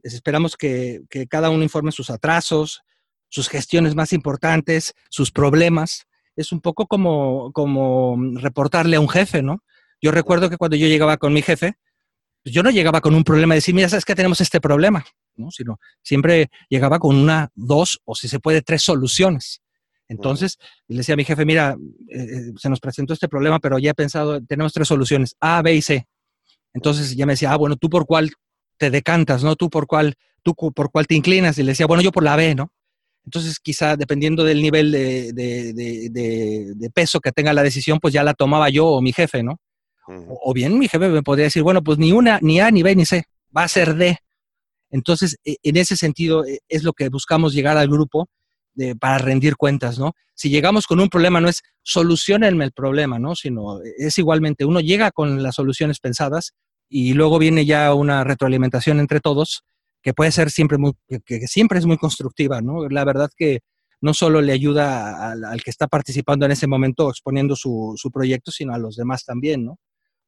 esperamos 0.02 0.58
que, 0.58 1.04
cada 1.30 1.52
uno 1.52 1.62
informe 1.62 1.92
sus 1.92 2.10
atrasos, 2.10 2.82
sus 3.30 3.48
gestiones 3.48 3.94
más 3.94 4.14
importantes, 4.14 4.96
sus 5.12 5.30
problemas. 5.30 6.08
Es 6.36 6.52
un 6.52 6.60
poco 6.60 6.88
como, 6.88 7.52
como 7.54 8.18
reportarle 8.34 8.96
a 8.96 9.00
un 9.00 9.10
jefe, 9.10 9.44
¿no? 9.44 9.64
Yo 10.02 10.10
recuerdo 10.12 10.50
que 10.50 10.58
cuando 10.58 10.76
yo 10.76 10.88
llegaba 10.88 11.18
con 11.18 11.34
mi 11.34 11.44
jefe, 11.44 11.76
pues 12.42 12.56
yo 12.56 12.64
no 12.64 12.72
llegaba 12.72 13.00
con 13.00 13.14
un 13.14 13.24
problema 13.24 13.54
de 13.54 13.58
decir, 13.58 13.76
mira, 13.76 13.90
sabes 13.90 14.06
que 14.06 14.16
tenemos 14.16 14.42
este 14.42 14.60
problema, 14.60 15.06
¿no? 15.36 15.52
Sino 15.52 15.80
siempre 16.02 16.50
llegaba 16.68 16.98
con 16.98 17.16
una, 17.16 17.52
dos 17.54 18.02
o 18.06 18.16
si 18.16 18.28
se 18.28 18.40
puede, 18.40 18.64
tres 18.64 18.82
soluciones. 18.82 19.62
Entonces, 20.12 20.58
le 20.90 20.98
decía 20.98 21.14
a 21.14 21.16
mi 21.16 21.24
jefe, 21.24 21.46
mira, 21.46 21.78
eh, 22.10 22.20
eh, 22.20 22.52
se 22.58 22.70
nos 22.70 22.82
presentó 22.82 23.14
este 23.14 23.30
problema, 23.30 23.60
pero 23.60 23.80
ya 23.80 23.92
he 23.92 23.94
pensado, 23.94 24.42
tenemos 24.42 24.74
tres 24.74 24.90
soluciones, 24.90 25.38
A, 25.40 25.62
B 25.62 25.74
y 25.74 25.82
C. 25.82 26.06
Entonces 26.74 27.16
ya 27.16 27.26
me 27.26 27.34
decía, 27.34 27.54
ah, 27.54 27.56
bueno, 27.56 27.78
¿tú 27.78 27.90
por 27.90 28.06
cuál 28.06 28.30
te 28.78 28.92
decantas, 28.92 29.42
no? 29.42 29.56
¿Tú 29.56 29.70
por 29.70 29.88
cuál, 29.88 30.16
tú 30.44 30.54
por 30.54 30.92
cuál 30.92 31.08
te 31.08 31.16
inclinas? 31.16 31.58
Y 31.58 31.64
le 31.64 31.72
decía, 31.72 31.86
bueno, 31.86 32.04
yo 32.04 32.12
por 32.12 32.24
la 32.24 32.36
B, 32.36 32.56
¿no? 32.56 32.74
Entonces, 33.24 33.58
quizá 33.60 33.96
dependiendo 33.96 34.44
del 34.44 34.62
nivel 34.62 34.92
de, 34.92 35.32
de, 35.32 36.90
peso 36.94 37.22
que 37.22 37.32
tenga 37.32 37.54
la 37.54 37.64
decisión, 37.64 38.00
pues 38.00 38.14
ya 38.14 38.24
la 38.24 38.34
tomaba 38.34 38.70
yo 38.70 38.88
o 38.88 39.02
mi 39.02 39.14
jefe, 39.14 39.44
¿no? 39.44 39.62
O, 40.28 40.54
bien 40.54 40.78
mi 40.78 40.90
jefe 40.90 41.08
me 41.08 41.24
podría 41.24 41.46
decir, 41.46 41.64
bueno, 41.64 41.82
pues 41.82 41.98
ni 41.98 42.12
una, 42.12 42.38
ni 42.42 42.60
A, 42.60 42.70
ni 42.70 42.84
B, 42.84 42.96
ni 42.98 43.06
C, 43.06 43.24
va 43.56 43.64
a 43.64 43.70
ser 43.70 43.96
D. 43.96 44.18
Entonces, 44.90 45.38
e, 45.46 45.56
en 45.64 45.78
ese 45.78 45.96
sentido, 45.96 46.44
e, 46.46 46.60
es 46.68 46.84
lo 46.84 46.92
que 46.92 47.08
buscamos 47.08 47.54
llegar 47.54 47.78
al 47.78 47.88
grupo 47.88 48.28
para 49.00 49.18
rendir 49.18 49.56
cuentas, 49.58 50.00
¿no? 50.00 50.14
Si 50.34 50.50
llegamos 50.50 50.88
con 50.88 51.00
un 51.00 51.10
problema, 51.10 51.42
no 51.42 51.50
es 51.50 51.62
solucionenme 51.84 52.66
el 52.66 52.72
problema, 52.72 53.20
¿no? 53.20 53.36
Sino 53.36 53.80
es 53.98 54.18
igualmente, 54.18 54.66
uno 54.66 54.80
llega 54.80 55.12
con 55.12 55.44
las 55.44 55.56
soluciones 55.56 56.00
pensadas 56.00 56.54
y 56.90 57.14
luego 57.14 57.40
viene 57.40 57.66
ya 57.66 57.94
una 57.94 58.24
retroalimentación 58.24 59.00
entre 59.00 59.20
todos 59.20 59.64
que 60.02 60.14
puede 60.14 60.32
ser 60.32 60.50
siempre 60.50 60.78
muy, 60.78 60.94
que, 61.26 61.48
siempre 61.48 61.80
es 61.80 61.86
muy 61.86 61.98
constructiva, 61.98 62.62
¿no? 62.62 62.90
La 62.90 63.06
verdad 63.06 63.30
que 63.36 63.60
no 64.02 64.14
solo 64.14 64.42
le 64.42 64.52
ayuda 64.52 65.32
al, 65.32 65.64
que 65.64 65.70
está 65.70 65.88
participando 65.88 66.46
en 66.46 66.52
ese 66.52 66.66
momento 66.66 67.10
exponiendo 67.10 67.56
su, 67.56 67.94
su, 67.98 68.10
proyecto, 68.10 68.52
sino 68.52 68.74
a 68.74 68.80
los 68.80 68.96
demás 68.96 69.26
también, 69.26 69.64
¿no? 69.64 69.78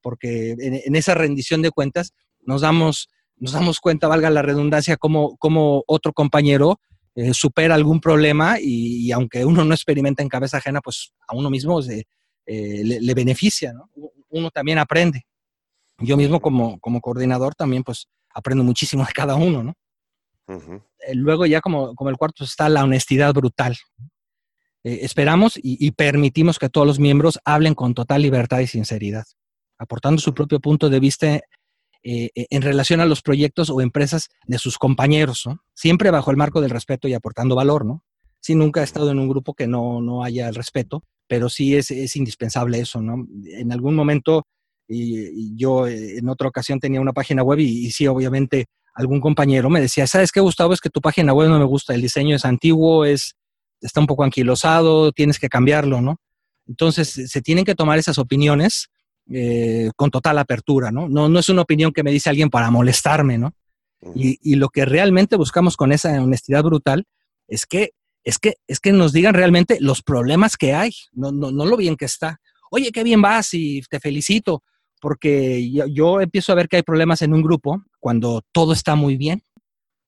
Porque 0.01 0.55
en, 0.59 0.95
esa 0.95 1.15
rendición 1.15 1.61
de 1.63 1.71
cuentas 1.71 2.13
nos 2.41 2.61
damos, 2.61 3.09
nos 3.37 3.53
damos 3.53 3.79
cuenta, 3.79 4.07
valga 4.07 4.29
la 4.29 4.43
redundancia, 4.43 4.97
cómo, 4.97 5.37
cómo 5.37 5.83
otro 5.87 6.13
compañero 6.13 6.79
eh, 7.15 7.33
supera 7.33 7.75
algún 7.75 7.99
problema 7.99 8.57
y, 8.59 9.11
aunque 9.11 9.45
uno 9.45 9.63
no 9.63 9.73
experimenta 9.73 10.23
en 10.23 10.29
cabeza 10.29 10.57
ajena, 10.57 10.81
pues 10.81 11.13
a 11.27 11.35
uno 11.35 11.49
mismo 11.49 11.79
eh, 11.81 12.03
le, 12.45 12.99
le, 12.99 13.13
beneficia, 13.13 13.73
¿no? 13.73 13.89
Uno 14.29 14.49
también 14.49 14.79
aprende. 14.79 15.25
Yo 15.99 16.17
mismo 16.17 16.41
como, 16.41 16.79
como 16.79 17.01
coordinador 17.01 17.55
también, 17.55 17.83
pues, 17.83 18.07
aprendo 18.33 18.63
muchísimo 18.63 19.05
de 19.05 19.13
cada 19.13 19.35
uno, 19.35 19.63
¿no? 19.63 19.73
Eh, 20.47 21.15
luego 21.15 21.45
ya 21.45 21.61
como, 21.61 21.95
como 21.95 22.09
el 22.09 22.17
cuarto 22.17 22.43
está 22.43 22.67
la 22.69 22.83
honestidad 22.83 23.33
brutal. 23.33 23.77
Eh, 24.83 24.99
esperamos 25.03 25.53
y, 25.61 25.91
permitimos 25.91 26.59
que 26.59 26.69
todos 26.69 26.85
los 26.85 26.99
miembros 26.99 27.39
hablen 27.45 27.73
con 27.73 27.93
total 27.93 28.21
libertad 28.21 28.59
y 28.59 28.67
sinceridad, 28.67 29.23
aportando 29.77 30.21
su 30.21 30.33
propio 30.33 30.59
punto 30.59 30.89
de 30.89 30.99
vista 30.99 31.39
eh, 32.03 32.29
en 32.35 32.61
relación 32.61 32.99
a 32.99 33.05
los 33.05 33.21
proyectos 33.21 33.69
o 33.69 33.81
empresas 33.81 34.29
de 34.45 34.57
sus 34.57 34.77
compañeros. 34.77 35.47
Siempre 35.73 36.11
bajo 36.11 36.31
el 36.31 36.37
marco 36.37 36.61
del 36.61 36.69
respeto 36.69 37.07
y 37.07 37.13
aportando 37.13 37.55
valor, 37.55 37.85
¿no? 37.85 38.03
Sí, 38.41 38.55
nunca 38.55 38.81
he 38.81 38.83
estado 38.83 39.09
en 39.11 39.19
un 39.19 39.29
grupo 39.29 39.53
que 39.53 39.67
no, 39.67 40.01
no 40.01 40.23
haya 40.23 40.49
el 40.49 40.55
respeto, 40.55 41.03
pero 41.27 41.47
sí 41.47 41.75
es, 41.75 41.91
es 41.91 42.15
indispensable 42.17 42.79
eso, 42.79 43.01
¿no? 43.01 43.25
En 43.45 43.71
algún 43.71 43.95
momento 43.95 44.43
y, 44.87 45.55
yo 45.55 45.87
eh, 45.87 46.17
en 46.17 46.29
otra 46.29 46.47
ocasión 46.47 46.79
tenía 46.79 47.01
una 47.01 47.13
página 47.13 47.43
web 47.43 47.59
y, 47.59 47.89
sí, 47.91 48.07
obviamente 48.07 48.65
algún 48.95 49.21
compañero 49.21 49.69
me 49.69 49.81
decía, 49.81 50.05
¿sabes 50.05 50.31
qué, 50.31 50.39
Gustavo? 50.39 50.73
Es 50.73 50.81
que 50.81 50.89
tu 50.89 51.01
página 51.01 51.33
web 51.33 51.49
no 51.49 51.57
me 51.57 51.65
gusta, 51.65 51.95
el 51.95 52.01
diseño 52.01 52.35
es 52.35 52.45
antiguo, 52.45 53.05
es, 53.05 53.35
está 53.81 53.99
un 53.99 54.07
poco 54.07 54.23
anquilosado, 54.23 55.11
tienes 55.11 55.39
que 55.39 55.49
cambiarlo, 55.49 56.01
¿no? 56.01 56.17
Entonces, 56.67 57.09
se 57.09 57.41
tienen 57.41 57.65
que 57.65 57.75
tomar 57.75 57.97
esas 57.97 58.17
opiniones 58.17 58.89
eh, 59.31 59.91
con 59.95 60.11
total 60.11 60.37
apertura, 60.37 60.91
¿no? 60.91 61.07
¿no? 61.07 61.29
No 61.29 61.39
es 61.39 61.49
una 61.49 61.61
opinión 61.61 61.91
que 61.91 62.03
me 62.03 62.11
dice 62.11 62.29
alguien 62.29 62.49
para 62.49 62.71
molestarme, 62.71 63.37
¿no? 63.37 63.53
Y, 64.15 64.37
y, 64.41 64.55
lo 64.55 64.67
que 64.67 64.83
realmente 64.83 65.37
buscamos 65.37 65.77
con 65.77 65.93
esa 65.93 66.21
honestidad 66.21 66.61
brutal 66.61 67.05
es 67.47 67.65
que, 67.65 67.91
es 68.25 68.37
que, 68.37 68.55
es 68.67 68.81
que 68.81 68.91
nos 68.91 69.13
digan 69.13 69.33
realmente 69.33 69.77
los 69.79 70.01
problemas 70.01 70.57
que 70.57 70.73
hay, 70.73 70.91
no, 71.13 71.31
no, 71.31 71.51
no 71.51 71.65
lo 71.65 71.77
bien 71.77 71.95
que 71.95 72.03
está. 72.03 72.41
Oye, 72.69 72.91
qué 72.91 73.03
bien 73.03 73.21
vas 73.21 73.53
y 73.53 73.81
te 73.89 74.01
felicito 74.01 74.61
porque 75.03 75.69
yo, 75.69 76.21
empiezo 76.21 76.53
a 76.53 76.55
ver 76.55 76.69
que 76.69 76.77
hay 76.77 76.81
problemas 76.81 77.21
en 77.21 77.33
un 77.33 77.41
grupo 77.41 77.83
cuando 77.99 78.41
todo 78.53 78.71
está 78.71 78.95
muy 78.95 79.17
bien. 79.17 79.43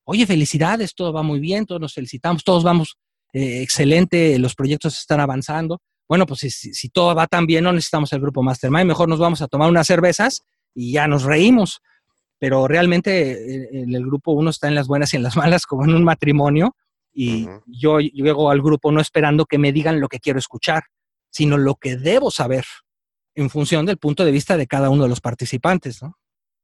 Oye, 0.04 0.24
felicidades, 0.24 0.94
todo 0.94 1.12
va 1.12 1.22
muy 1.22 1.38
bien, 1.38 1.66
todos 1.66 1.82
nos 1.82 1.92
felicitamos, 1.92 2.42
todos 2.42 2.64
vamos 2.64 2.96
eh, 3.34 3.60
excelente, 3.60 4.38
los 4.38 4.54
proyectos 4.54 4.98
están 4.98 5.20
avanzando. 5.20 5.82
Bueno, 6.08 6.26
pues 6.26 6.40
si, 6.40 6.88
todo 6.90 7.14
va 7.14 7.26
tan 7.26 7.46
bien, 7.46 7.64
no 7.64 7.72
necesitamos 7.72 8.12
el 8.12 8.20
grupo 8.20 8.42
Mastermind, 8.42 8.86
mejor 8.86 9.08
nos 9.08 9.18
vamos 9.18 9.42
a 9.42 9.48
tomar 9.48 9.68
unas 9.68 9.86
cervezas 9.86 10.42
y 10.74 10.92
ya 10.92 11.08
nos 11.08 11.24
reímos. 11.24 11.80
Pero 12.38 12.68
realmente 12.68 13.32
eh, 13.32 13.68
en 13.72 13.94
el 13.94 14.04
grupo 14.04 14.32
uno 14.32 14.50
está 14.50 14.68
en 14.68 14.74
las 14.74 14.86
buenas 14.86 15.12
y 15.12 15.16
en 15.16 15.22
las 15.22 15.36
malas, 15.36 15.66
como 15.66 15.84
en 15.84 15.94
un 15.94 16.04
matrimonio, 16.04 16.76
y 17.18 17.48
yo 17.66 17.98
llego 17.98 18.50
al 18.50 18.60
grupo 18.60 18.92
no 18.92 19.00
esperando 19.00 19.46
que 19.46 19.56
me 19.56 19.72
digan 19.72 20.00
lo 20.00 20.08
que 20.08 20.20
quiero 20.20 20.38
escuchar, 20.38 20.84
sino 21.30 21.56
lo 21.56 21.76
que 21.76 21.96
debo 21.96 22.30
saber 22.30 22.66
en 23.34 23.48
función 23.48 23.86
del 23.86 23.96
punto 23.96 24.22
de 24.24 24.32
vista 24.32 24.58
de 24.58 24.66
cada 24.66 24.90
uno 24.90 25.04
de 25.04 25.08
los 25.08 25.22
participantes, 25.22 26.02
¿no? 26.02 26.18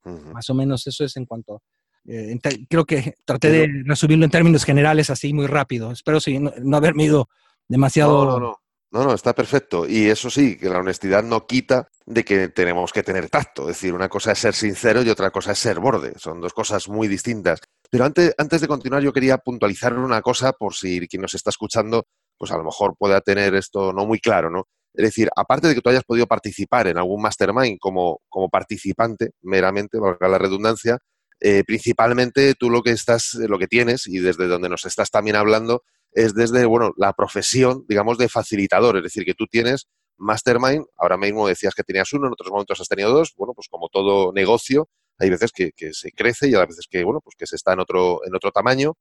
Más 0.04 0.50
o 0.50 0.54
menos 0.54 0.86
eso 0.86 1.04
es 1.04 1.16
en 1.16 1.26
cuanto... 1.26 1.62
Eh, 2.04 2.36
creo 2.68 2.84
que 2.84 3.14
traté 3.24 3.50
de 3.50 3.84
resumirlo 3.84 4.24
en 4.24 4.30
términos 4.30 4.64
generales 4.64 5.08
así 5.08 5.32
muy 5.32 5.46
rápido. 5.46 5.92
Espero 5.92 6.18
no, 6.62 6.76
haberme 6.76 7.04
ido 7.04 7.28
demasiado... 7.68 8.24
No, 8.24 8.40
no, 8.40 8.61
no. 8.92 9.04
No, 9.04 9.14
está 9.14 9.34
perfecto. 9.34 9.86
Y 9.88 10.08
eso 10.08 10.30
sí, 10.30 10.56
que 10.56 10.68
la 10.68 10.78
honestidad 10.78 11.22
no 11.22 11.46
quita 11.46 11.88
de 12.06 12.24
que 12.24 12.48
tenemos 12.48 12.92
que 12.92 13.02
tener 13.02 13.28
tacto. 13.30 13.62
Es 13.62 13.76
decir, 13.76 13.94
una 13.94 14.08
cosa 14.08 14.32
es 14.32 14.38
ser 14.38 14.54
sincero 14.54 15.02
y 15.02 15.08
otra 15.08 15.30
cosa 15.30 15.52
es 15.52 15.58
ser 15.58 15.80
borde. 15.80 16.12
Son 16.18 16.40
dos 16.40 16.52
cosas 16.52 16.88
muy 16.88 17.08
distintas. 17.08 17.60
Pero 17.90 18.04
antes, 18.04 18.34
antes 18.38 18.60
de 18.60 18.68
continuar, 18.68 19.02
yo 19.02 19.12
quería 19.12 19.38
puntualizar 19.38 19.98
una 19.98 20.22
cosa 20.22 20.52
por 20.52 20.74
si 20.74 21.06
quien 21.08 21.22
nos 21.22 21.34
está 21.34 21.50
escuchando, 21.50 22.06
pues 22.38 22.50
a 22.52 22.56
lo 22.56 22.64
mejor 22.64 22.94
pueda 22.98 23.20
tener 23.20 23.54
esto 23.54 23.92
no 23.92 24.06
muy 24.06 24.18
claro, 24.18 24.50
¿no? 24.50 24.66
Es 24.94 25.04
decir, 25.04 25.30
aparte 25.36 25.68
de 25.68 25.74
que 25.74 25.80
tú 25.80 25.88
hayas 25.88 26.04
podido 26.04 26.26
participar 26.26 26.86
en 26.86 26.98
algún 26.98 27.22
mastermind 27.22 27.78
como, 27.80 28.20
como 28.28 28.50
participante, 28.50 29.30
meramente, 29.40 29.98
valga 29.98 30.28
la 30.28 30.38
redundancia, 30.38 30.98
eh, 31.40 31.64
principalmente 31.66 32.54
tú 32.54 32.70
lo 32.70 32.82
que 32.82 32.90
estás, 32.90 33.34
lo 33.34 33.58
que 33.58 33.68
tienes, 33.68 34.06
y 34.06 34.18
desde 34.18 34.46
donde 34.46 34.68
nos 34.68 34.84
estás 34.84 35.10
también 35.10 35.36
hablando, 35.36 35.82
es 36.12 36.34
desde, 36.34 36.64
bueno, 36.66 36.92
la 36.96 37.12
profesión, 37.12 37.84
digamos, 37.88 38.18
de 38.18 38.28
facilitador. 38.28 38.96
Es 38.96 39.02
decir, 39.02 39.24
que 39.24 39.34
tú 39.34 39.46
tienes 39.46 39.88
mastermind, 40.18 40.84
ahora 40.96 41.16
mismo 41.16 41.48
decías 41.48 41.74
que 41.74 41.82
tenías 41.82 42.12
uno, 42.12 42.26
en 42.26 42.32
otros 42.32 42.50
momentos 42.50 42.80
has 42.80 42.88
tenido 42.88 43.12
dos, 43.12 43.32
bueno, 43.36 43.54
pues 43.54 43.68
como 43.68 43.88
todo 43.88 44.32
negocio, 44.32 44.88
hay 45.18 45.30
veces 45.30 45.52
que, 45.52 45.72
que 45.72 45.92
se 45.92 46.12
crece 46.12 46.48
y 46.48 46.54
hay 46.54 46.66
veces 46.66 46.86
que, 46.88 47.02
bueno, 47.04 47.20
pues 47.22 47.34
que 47.36 47.46
se 47.46 47.56
está 47.56 47.72
en 47.72 47.80
otro, 47.80 48.20
en 48.26 48.34
otro 48.34 48.50
tamaño 48.50 48.94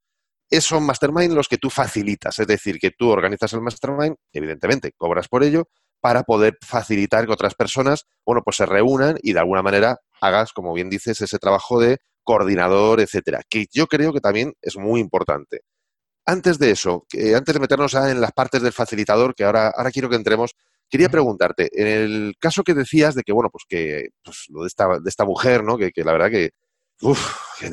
esos 0.51 0.81
mastermind 0.81 1.33
los 1.33 1.47
que 1.47 1.57
tú 1.57 1.69
facilitas, 1.69 2.37
es 2.37 2.45
decir, 2.45 2.77
que 2.77 2.91
tú 2.91 3.09
organizas 3.09 3.53
el 3.53 3.61
mastermind, 3.61 4.17
evidentemente 4.33 4.91
cobras 4.91 5.29
por 5.29 5.43
ello, 5.43 5.69
para 6.01 6.23
poder 6.23 6.57
facilitar 6.61 7.25
que 7.25 7.31
otras 7.31 7.55
personas, 7.55 8.05
bueno, 8.25 8.41
pues 8.43 8.57
se 8.57 8.65
reúnan 8.65 9.17
y 9.21 9.33
de 9.33 9.39
alguna 9.39 9.61
manera 9.61 9.99
hagas, 10.19 10.51
como 10.51 10.73
bien 10.73 10.89
dices, 10.89 11.21
ese 11.21 11.39
trabajo 11.39 11.79
de 11.79 11.99
coordinador, 12.23 12.99
etcétera, 12.99 13.41
que 13.49 13.67
yo 13.71 13.87
creo 13.87 14.11
que 14.11 14.19
también 14.19 14.53
es 14.61 14.77
muy 14.77 14.99
importante. 14.99 15.61
Antes 16.25 16.59
de 16.59 16.71
eso, 16.71 17.05
antes 17.35 17.53
de 17.53 17.59
meternos 17.59 17.93
en 17.95 18.21
las 18.21 18.31
partes 18.31 18.61
del 18.61 18.73
facilitador, 18.73 19.33
que 19.33 19.43
ahora, 19.43 19.69
ahora 19.75 19.91
quiero 19.91 20.09
que 20.09 20.15
entremos, 20.15 20.51
quería 20.89 21.09
preguntarte, 21.09 21.69
en 21.73 21.87
el 21.87 22.35
caso 22.39 22.63
que 22.63 22.73
decías 22.73 23.15
de 23.15 23.23
que, 23.23 23.31
bueno, 23.31 23.49
pues 23.49 23.63
que 23.67 24.09
pues 24.23 24.45
lo 24.49 24.61
de 24.61 24.67
esta, 24.67 24.87
de 24.99 25.09
esta 25.09 25.25
mujer, 25.25 25.63
¿no? 25.63 25.77
Que, 25.77 25.91
que 25.91 26.03
la 26.03 26.11
verdad 26.11 26.29
que, 26.29 26.51
uf, 27.01 27.35
que 27.59 27.71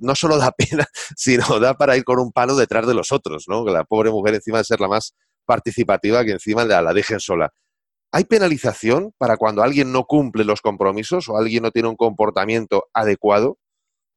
no 0.00 0.14
solo 0.14 0.36
da 0.36 0.50
pena, 0.58 0.86
sino 1.16 1.58
da 1.60 1.74
para 1.74 1.96
ir 1.96 2.04
con 2.04 2.18
un 2.18 2.32
palo 2.32 2.56
detrás 2.56 2.86
de 2.86 2.94
los 2.94 3.12
otros, 3.12 3.44
¿no? 3.48 3.64
Que 3.64 3.72
la 3.72 3.84
pobre 3.84 4.10
mujer 4.10 4.34
encima 4.34 4.58
de 4.58 4.64
ser 4.64 4.80
la 4.80 4.88
más 4.88 5.14
participativa, 5.46 6.24
que 6.24 6.32
encima 6.32 6.64
la, 6.64 6.82
la 6.82 6.92
dejen 6.92 7.20
sola. 7.20 7.52
¿Hay 8.12 8.24
penalización 8.24 9.12
para 9.18 9.36
cuando 9.36 9.62
alguien 9.62 9.92
no 9.92 10.04
cumple 10.04 10.44
los 10.44 10.60
compromisos 10.60 11.28
o 11.28 11.36
alguien 11.36 11.62
no 11.62 11.70
tiene 11.70 11.88
un 11.88 11.96
comportamiento 11.96 12.86
adecuado? 12.92 13.58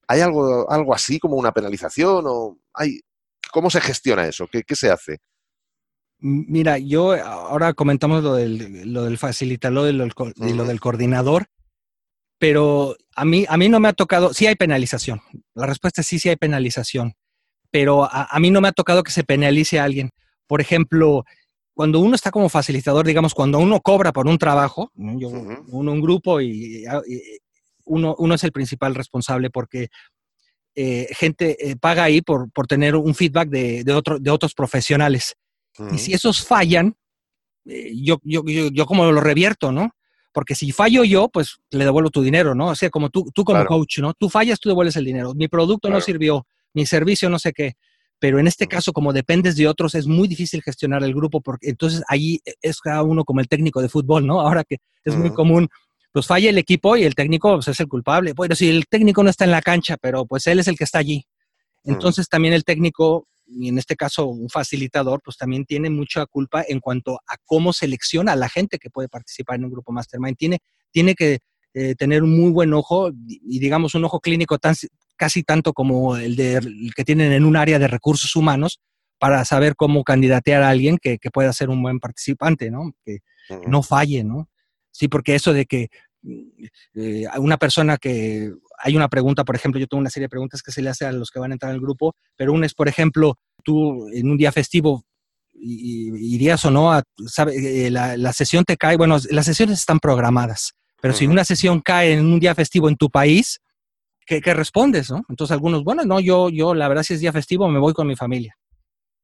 ¿Hay 0.07 0.21
algo, 0.21 0.71
algo 0.71 0.93
así 0.93 1.19
como 1.19 1.35
una 1.35 1.51
penalización 1.51 2.25
o 2.27 2.57
hay 2.73 3.01
¿Cómo 3.51 3.69
se 3.69 3.81
gestiona 3.81 4.27
eso? 4.27 4.47
¿Qué, 4.47 4.75
se 4.75 4.91
hace? 4.91 5.19
Mira, 6.19 6.77
yo 6.77 7.13
ahora 7.13 7.73
comentamos 7.73 8.23
lo 8.23 8.35
del, 8.35 8.91
lo 8.93 9.05
del 9.05 9.17
facilitador 9.17 9.89
y 9.89 9.93
lo, 9.93 10.65
del 10.65 10.79
coordinador, 10.79 11.47
pero 12.37 12.95
a 13.15 13.25
mí, 13.25 13.45
a 13.47 13.57
mí 13.57 13.69
no 13.69 13.79
me 13.79 13.87
ha 13.87 13.93
tocado, 13.93 14.33
sí 14.33 14.47
hay 14.47 14.55
penalización. 14.55 15.21
La 15.53 15.65
respuesta 15.65 16.01
es 16.01 16.07
sí, 16.07 16.19
sí 16.19 16.29
hay 16.29 16.35
penalización, 16.35 17.13
pero 17.71 18.07
a, 18.11 18.37
mí 18.39 18.51
no 18.51 18.61
me 18.61 18.67
ha 18.67 18.73
tocado 18.73 19.03
que 19.03 19.11
se 19.11 19.23
penalice 19.23 19.79
a 19.79 19.85
alguien. 19.85 20.09
Por 20.47 20.61
ejemplo, 20.61 21.23
cuando 21.73 21.99
uno 21.99 22.15
está 22.15 22.31
como 22.31 22.49
facilitador, 22.49 23.05
digamos, 23.05 23.33
cuando 23.33 23.59
uno 23.59 23.79
cobra 23.79 24.11
por 24.11 24.27
un 24.27 24.37
trabajo, 24.37 24.91
yo, 24.95 25.29
uno 25.29 25.91
un 25.91 26.01
grupo 26.01 26.41
y, 26.41 26.83
uno, 27.85 28.15
uno, 28.17 28.35
es 28.35 28.43
el 28.43 28.51
principal 28.51 28.93
responsable 28.93 29.49
porque 29.49 29.87
eh, 30.81 31.09
gente 31.11 31.57
eh, 31.59 31.75
paga 31.75 32.05
ahí 32.05 32.21
por, 32.21 32.49
por, 32.51 32.65
tener 32.65 32.95
un 32.95 33.13
feedback 33.13 33.49
de, 33.49 33.83
de, 33.83 33.91
otro, 33.91 34.17
de 34.17 34.31
otros 34.31 34.53
profesionales. 34.53 35.35
Y 35.91 35.97
si 35.97 36.13
esos 36.13 36.41
fallan, 36.41 36.95
eh, 37.65 37.91
yo, 37.93 38.21
yo, 38.23 38.41
yo, 38.45 38.85
como 38.85 39.11
lo 39.11 39.19
revierto, 39.19 39.73
¿no? 39.73 39.91
Porque 40.31 40.55
si 40.55 40.71
fallo 40.71 41.03
yo, 41.03 41.27
pues 41.27 41.57
le 41.71 41.83
devuelvo 41.83 42.09
tu 42.11 42.21
dinero, 42.21 42.55
¿no? 42.55 42.67
O 42.67 42.75
sea, 42.75 42.89
como 42.89 43.09
tú, 43.09 43.29
tú 43.33 43.43
como 43.43 43.65
coach, 43.65 43.99
¿no? 43.99 44.13
Tú 44.13 44.29
fallas, 44.29 44.57
tú 44.57 44.69
devuelves 44.69 44.95
el 44.95 45.03
dinero. 45.03 45.33
Mi 45.33 45.49
producto 45.49 45.89
no 45.89 45.99
sirvió, 45.99 46.47
mi 46.73 46.85
servicio 46.85 47.29
no 47.29 47.39
sé 47.39 47.51
qué. 47.51 47.73
Pero 48.17 48.39
en 48.39 48.47
este 48.47 48.65
caso, 48.65 48.93
como 48.93 49.11
dependes 49.11 49.57
de 49.57 49.67
otros, 49.67 49.95
es 49.95 50.07
muy 50.07 50.29
difícil 50.29 50.61
gestionar 50.61 51.03
el 51.03 51.13
grupo 51.13 51.41
porque 51.41 51.71
entonces 51.71 52.03
ahí 52.07 52.39
es 52.61 52.79
cada 52.79 53.03
uno 53.03 53.25
como 53.25 53.41
el 53.41 53.49
técnico 53.49 53.81
de 53.81 53.89
fútbol, 53.89 54.25
¿no? 54.25 54.39
Ahora 54.39 54.63
que 54.63 54.77
es 55.03 55.13
muy 55.17 55.31
común 55.31 55.67
pues 56.11 56.25
falla 56.25 56.49
el 56.49 56.57
equipo 56.57 56.97
y 56.97 57.03
el 57.03 57.15
técnico 57.15 57.55
pues, 57.55 57.67
es 57.67 57.79
el 57.79 57.87
culpable. 57.87 58.33
Bueno, 58.33 58.55
si 58.55 58.69
el 58.69 58.85
técnico 58.87 59.23
no 59.23 59.29
está 59.29 59.45
en 59.45 59.51
la 59.51 59.61
cancha, 59.61 59.97
pero 59.97 60.25
pues 60.25 60.47
él 60.47 60.59
es 60.59 60.67
el 60.67 60.77
que 60.77 60.83
está 60.83 60.99
allí. 60.99 61.25
Mm. 61.83 61.91
Entonces 61.91 62.27
también 62.27 62.53
el 62.53 62.63
técnico, 62.63 63.27
y 63.45 63.69
en 63.69 63.77
este 63.77 63.95
caso 63.95 64.27
un 64.27 64.49
facilitador, 64.49 65.21
pues 65.23 65.37
también 65.37 65.65
tiene 65.65 65.89
mucha 65.89 66.25
culpa 66.25 66.63
en 66.67 66.79
cuanto 66.79 67.19
a 67.27 67.35
cómo 67.45 67.73
selecciona 67.73 68.33
a 68.33 68.35
la 68.35 68.49
gente 68.49 68.79
que 68.79 68.89
puede 68.89 69.07
participar 69.07 69.57
en 69.57 69.65
un 69.65 69.71
grupo 69.71 69.91
mastermind. 69.91 70.37
Tiene, 70.37 70.59
tiene 70.91 71.15
que 71.15 71.39
eh, 71.73 71.95
tener 71.95 72.23
un 72.23 72.39
muy 72.39 72.51
buen 72.51 72.73
ojo 72.73 73.11
y 73.27 73.59
digamos 73.59 73.93
un 73.93 74.03
ojo 74.03 74.19
clínico 74.19 74.57
tan, 74.57 74.73
casi 75.15 75.43
tanto 75.43 75.73
como 75.73 76.17
el, 76.17 76.35
de, 76.35 76.59
que 76.95 77.05
tienen 77.05 77.31
en 77.31 77.45
un 77.45 77.55
área 77.55 77.77
de 77.77 77.87
recursos 77.87 78.35
humanos 78.35 78.79
para 79.19 79.43
saber 79.45 79.75
cómo 79.75 80.03
candidatear 80.03 80.63
a 80.63 80.69
alguien 80.69 80.97
que, 80.97 81.19
que 81.19 81.29
pueda 81.29 81.53
ser 81.53 81.69
un 81.69 81.83
buen 81.83 81.99
participante, 81.99 82.71
¿no? 82.71 82.93
Que, 83.05 83.19
que 83.47 83.67
no 83.67 83.83
falle, 83.83 84.23
¿no? 84.23 84.49
Sí, 84.91 85.07
porque 85.07 85.35
eso 85.35 85.53
de 85.53 85.65
que 85.65 85.89
eh, 86.95 87.25
una 87.37 87.57
persona 87.57 87.97
que 87.97 88.51
hay 88.77 88.95
una 88.95 89.07
pregunta, 89.07 89.43
por 89.43 89.55
ejemplo, 89.55 89.79
yo 89.79 89.87
tengo 89.87 90.01
una 90.01 90.09
serie 90.09 90.25
de 90.25 90.29
preguntas 90.29 90.61
que 90.61 90.71
se 90.71 90.81
le 90.81 90.89
hace 90.89 91.05
a 91.05 91.11
los 91.11 91.31
que 91.31 91.39
van 91.39 91.51
a 91.51 91.55
entrar 91.55 91.71
al 91.71 91.79
grupo, 91.79 92.15
pero 92.35 92.53
una 92.53 92.65
es, 92.65 92.73
por 92.73 92.87
ejemplo, 92.87 93.37
tú 93.63 94.07
en 94.13 94.29
un 94.29 94.37
día 94.37 94.51
festivo 94.51 95.03
irías 95.61 96.63
o 96.63 96.71
no 96.71 96.93
a, 96.93 97.03
sabe, 97.27 97.87
eh, 97.87 97.91
la, 97.91 98.33
sesión 98.33 98.63
te 98.63 98.77
cae, 98.77 98.95
bueno, 98.95 99.17
las 99.29 99.45
sesiones 99.45 99.79
están 99.79 99.99
programadas, 99.99 100.73
pero 101.01 101.13
si 101.13 101.27
una 101.27 101.43
sesión 101.43 101.81
cae 101.81 102.13
en 102.13 102.25
un 102.25 102.39
día 102.39 102.55
festivo 102.55 102.87
en 102.87 102.95
tu 102.95 103.09
país, 103.09 103.59
¿qué, 104.25 104.53
respondes, 104.53 105.09
no? 105.09 105.23
Entonces 105.27 105.53
algunos, 105.53 105.83
bueno, 105.83 106.03
no, 106.05 106.19
yo, 106.19 106.49
yo, 106.49 106.73
la 106.73 106.87
verdad, 106.87 107.03
si 107.03 107.13
es 107.13 107.19
día 107.19 107.33
festivo, 107.33 107.67
me 107.67 107.79
voy 107.79 107.93
con 107.93 108.07
mi 108.07 108.15
familia. 108.15 108.55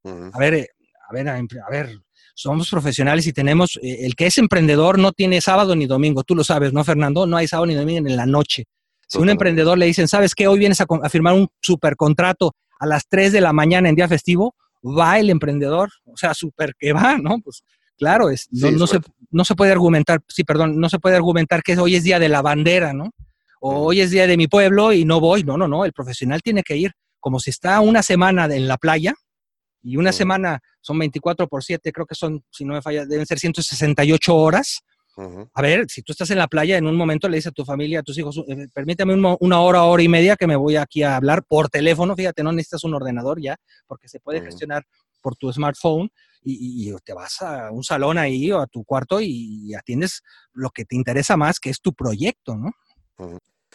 A 0.04 0.38
ver, 0.38 0.54
eh, 0.54 0.68
a 1.10 1.14
ver, 1.14 1.30
a 1.30 1.70
ver, 1.70 2.00
somos 2.36 2.70
profesionales 2.70 3.26
y 3.28 3.34
tenemos, 3.34 3.80
eh, 3.82 4.00
el 4.02 4.16
que 4.16 4.28
es 4.28 4.38
emprendedor 4.38 5.00
no 5.00 5.14
tiene 5.14 5.42
sábado 5.42 5.76
ni 5.76 5.88
domingo, 5.88 6.24
tú 6.24 6.36
lo 6.36 6.44
sabes, 6.44 6.74
¿no, 6.74 6.84
Fernando? 6.84 7.26
No 7.26 7.38
hay 7.38 7.48
sábado 7.48 7.66
ni 7.66 7.74
domingo 7.74 8.08
en 8.08 8.16
la 8.16 8.26
noche. 8.26 8.66
Si 9.08 9.18
un 9.18 9.30
emprendedor 9.30 9.78
le 9.78 9.86
dicen, 9.86 10.08
¿sabes 10.08 10.36
qué? 10.36 10.48
Hoy 10.48 10.60
vienes 10.60 10.82
a, 10.82 11.10
firmar 11.10 11.34
un 11.34 11.48
supercontrato 11.62 12.54
a 12.80 12.86
las 12.86 13.08
3 13.08 13.32
de 13.32 13.42
la 13.42 13.54
mañana 13.54 13.88
en 13.88 13.96
día 13.96 14.08
festivo, 14.08 14.54
va 14.84 15.18
el 15.18 15.30
emprendedor, 15.30 15.90
o 16.06 16.18
sea, 16.18 16.34
súper 16.34 16.74
que 16.78 16.92
va, 16.92 17.18
¿no? 17.18 17.40
Pues 17.40 17.64
claro, 17.98 18.30
es, 18.30 18.48
no, 18.52 18.86
se, 18.88 19.00
no 19.32 19.46
se 19.46 19.56
puede 19.56 19.72
argumentar, 19.72 20.20
sí, 20.28 20.44
perdón, 20.44 20.80
no 20.80 20.90
se 20.90 21.00
puede 21.00 21.16
argumentar 21.16 21.64
que 21.64 21.78
hoy 21.78 21.96
es 21.96 22.04
día 22.04 22.20
de 22.20 22.30
la 22.30 22.42
bandera, 22.42 22.94
¿no? 22.94 23.12
O 23.62 23.86
hoy 23.86 24.02
es 24.02 24.12
día 24.12 24.28
de 24.28 24.38
mi 24.38 24.48
pueblo 24.48 24.92
y 24.92 25.06
no 25.06 25.20
voy, 25.20 25.44
no, 25.44 25.58
no, 25.58 25.68
no, 25.68 25.86
el 25.86 25.94
profesional 25.94 26.42
tiene 26.42 26.64
que 26.64 26.76
ir 26.76 26.92
como 27.20 27.40
si 27.40 27.50
está 27.50 27.80
una 27.80 28.04
semana 28.04 28.46
en 28.46 28.68
la 28.68 28.78
playa, 28.78 29.16
y 29.86 29.98
una 29.98 30.12
semana 30.12 30.60
son 30.82 30.98
24 30.98 31.48
por 31.48 31.64
7, 31.64 31.92
creo 31.92 32.08
que 32.08 32.16
son, 32.16 32.44
si 32.50 32.66
no 32.66 32.74
me 32.74 32.82
falla, 32.82 33.06
deben 33.06 33.26
ser 33.26 33.38
168 33.38 34.36
horas. 34.36 34.80
A 35.54 35.62
ver, 35.62 35.86
si 35.88 36.02
tú 36.02 36.12
estás 36.12 36.30
en 36.32 36.40
la 36.40 36.48
playa, 36.48 36.76
en 36.76 36.88
un 36.88 36.96
momento 36.96 37.30
le 37.30 37.38
dices 37.38 37.52
a 37.52 37.54
tu 37.54 37.64
familia, 37.64 38.00
a 38.00 38.04
tus 38.04 38.18
hijos, 38.18 38.44
eh, 38.50 38.68
permítame 38.74 39.14
una 39.14 39.62
hora, 39.62 39.84
hora 39.84 40.04
y 40.04 40.10
media 40.10 40.36
que 40.36 40.48
me 40.48 40.58
voy 40.58 40.76
aquí 40.76 41.04
a 41.04 41.16
hablar 41.16 41.44
por 41.48 41.70
teléfono. 41.70 42.16
Fíjate, 42.16 42.44
no 42.44 42.52
necesitas 42.52 42.84
un 42.84 42.96
ordenador 42.96 43.40
ya, 43.40 43.56
porque 43.88 44.10
se 44.10 44.20
puede 44.20 44.42
gestionar 44.42 44.84
por 45.22 45.36
tu 45.38 45.54
smartphone 45.54 46.10
y, 46.44 46.92
te 47.06 47.14
vas 47.14 47.42
a 47.44 47.72
un 47.72 47.84
salón 47.84 48.18
ahí 48.18 48.52
o 48.52 48.60
a 48.60 48.68
tu 48.68 48.84
cuarto 48.84 49.22
y, 49.22 49.74
atiendes 49.76 50.22
lo 50.52 50.72
que 50.72 50.84
te 50.84 50.96
interesa 50.96 51.38
más, 51.38 51.60
que 51.60 51.70
es 51.70 51.80
tu 51.80 51.94
proyecto, 51.94 52.56
¿no? 52.58 52.72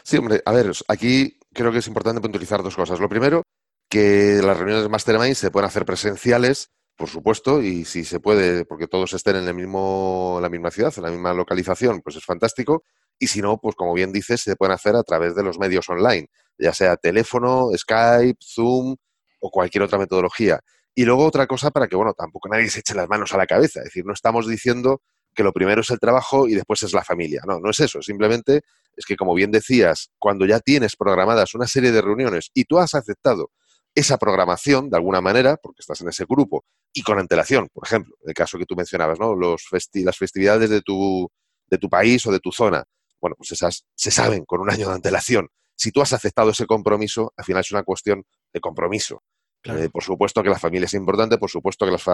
Sí, 0.02 0.18
hombre, 0.18 0.42
a 0.44 0.52
ver, 0.52 0.72
aquí 0.88 1.38
creo 1.54 1.72
que 1.72 1.78
es 1.78 1.86
importante 1.86 2.20
puntualizar 2.20 2.62
dos 2.62 2.76
cosas. 2.76 3.00
Lo 3.00 3.08
primero, 3.08 3.44
que 3.90 4.40
las 4.42 4.56
reuniones 4.56 4.84
de 4.84 4.88
Mastermind 4.88 5.34
se 5.34 5.50
pueden 5.50 5.66
hacer 5.66 5.84
presenciales, 5.84 6.70
por 6.96 7.08
supuesto, 7.08 7.60
y 7.60 7.84
si 7.84 8.04
se 8.04 8.20
puede, 8.20 8.64
porque 8.64 8.86
todos 8.86 9.12
estén 9.12 9.36
en 9.36 9.48
el 9.48 9.54
mismo, 9.54 10.38
la 10.40 10.48
misma 10.48 10.70
ciudad, 10.70 10.94
en 10.96 11.02
la 11.02 11.10
misma 11.10 11.34
localización, 11.34 12.00
pues 12.00 12.16
es 12.16 12.24
fantástico. 12.24 12.84
Y 13.18 13.26
si 13.26 13.42
no, 13.42 13.58
pues 13.58 13.74
como 13.74 13.92
bien 13.92 14.12
dices, 14.12 14.42
se 14.42 14.54
pueden 14.54 14.74
hacer 14.74 14.94
a 14.94 15.02
través 15.02 15.34
de 15.34 15.42
los 15.42 15.58
medios 15.58 15.88
online, 15.88 16.28
ya 16.56 16.72
sea 16.72 16.96
teléfono, 16.96 17.70
Skype, 17.76 18.38
Zoom 18.40 18.96
o 19.40 19.50
cualquier 19.50 19.82
otra 19.82 19.98
metodología. 19.98 20.60
Y 20.94 21.04
luego 21.04 21.24
otra 21.24 21.46
cosa 21.46 21.70
para 21.70 21.88
que, 21.88 21.96
bueno, 21.96 22.14
tampoco 22.14 22.48
nadie 22.48 22.70
se 22.70 22.80
eche 22.80 22.94
las 22.94 23.08
manos 23.08 23.34
a 23.34 23.38
la 23.38 23.46
cabeza. 23.46 23.80
Es 23.80 23.86
decir, 23.86 24.04
no 24.06 24.12
estamos 24.12 24.46
diciendo 24.46 25.02
que 25.34 25.42
lo 25.42 25.52
primero 25.52 25.80
es 25.80 25.90
el 25.90 25.98
trabajo 25.98 26.46
y 26.46 26.54
después 26.54 26.82
es 26.82 26.92
la 26.92 27.02
familia. 27.02 27.42
No, 27.46 27.58
no 27.58 27.70
es 27.70 27.80
eso. 27.80 28.02
Simplemente 28.02 28.62
es 28.96 29.04
que, 29.04 29.16
como 29.16 29.34
bien 29.34 29.50
decías, 29.50 30.10
cuando 30.18 30.46
ya 30.46 30.60
tienes 30.60 30.96
programadas 30.96 31.54
una 31.54 31.66
serie 31.66 31.90
de 31.92 32.02
reuniones 32.02 32.50
y 32.54 32.64
tú 32.64 32.78
has 32.78 32.94
aceptado 32.94 33.50
esa 33.94 34.18
programación 34.18 34.90
de 34.90 34.96
alguna 34.96 35.20
manera, 35.20 35.56
porque 35.56 35.80
estás 35.80 36.00
en 36.00 36.08
ese 36.08 36.24
grupo, 36.28 36.64
y 36.92 37.02
con 37.02 37.18
antelación, 37.18 37.68
por 37.72 37.86
ejemplo, 37.86 38.14
el 38.24 38.34
caso 38.34 38.58
que 38.58 38.66
tú 38.66 38.74
mencionabas, 38.76 39.18
¿no? 39.18 39.34
Los 39.34 39.68
las 39.94 40.16
festividades 40.16 40.70
de 40.70 40.80
tu, 40.82 41.30
de 41.68 41.78
tu 41.78 41.88
país 41.88 42.24
o 42.26 42.32
de 42.32 42.40
tu 42.40 42.52
zona, 42.52 42.84
bueno, 43.20 43.36
pues 43.36 43.52
esas 43.52 43.84
se 43.94 44.10
saben 44.10 44.44
con 44.44 44.60
un 44.60 44.70
año 44.70 44.88
de 44.88 44.94
antelación. 44.94 45.48
Si 45.76 45.92
tú 45.92 46.00
has 46.00 46.12
aceptado 46.12 46.50
ese 46.50 46.66
compromiso, 46.66 47.32
al 47.36 47.44
final 47.44 47.60
es 47.60 47.70
una 47.70 47.82
cuestión 47.82 48.24
de 48.52 48.60
compromiso. 48.60 49.22
Eh, 49.64 49.90
por 49.92 50.02
supuesto 50.02 50.42
que 50.42 50.48
la 50.48 50.58
familia 50.58 50.86
es 50.86 50.94
importante, 50.94 51.36
por 51.36 51.50
supuesto 51.50 51.84
que 51.84 51.92
las, 51.92 52.06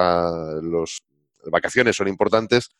los, 0.63 1.03
vacaciones 1.49 1.95
son 1.95 2.09
importantes 2.09 2.71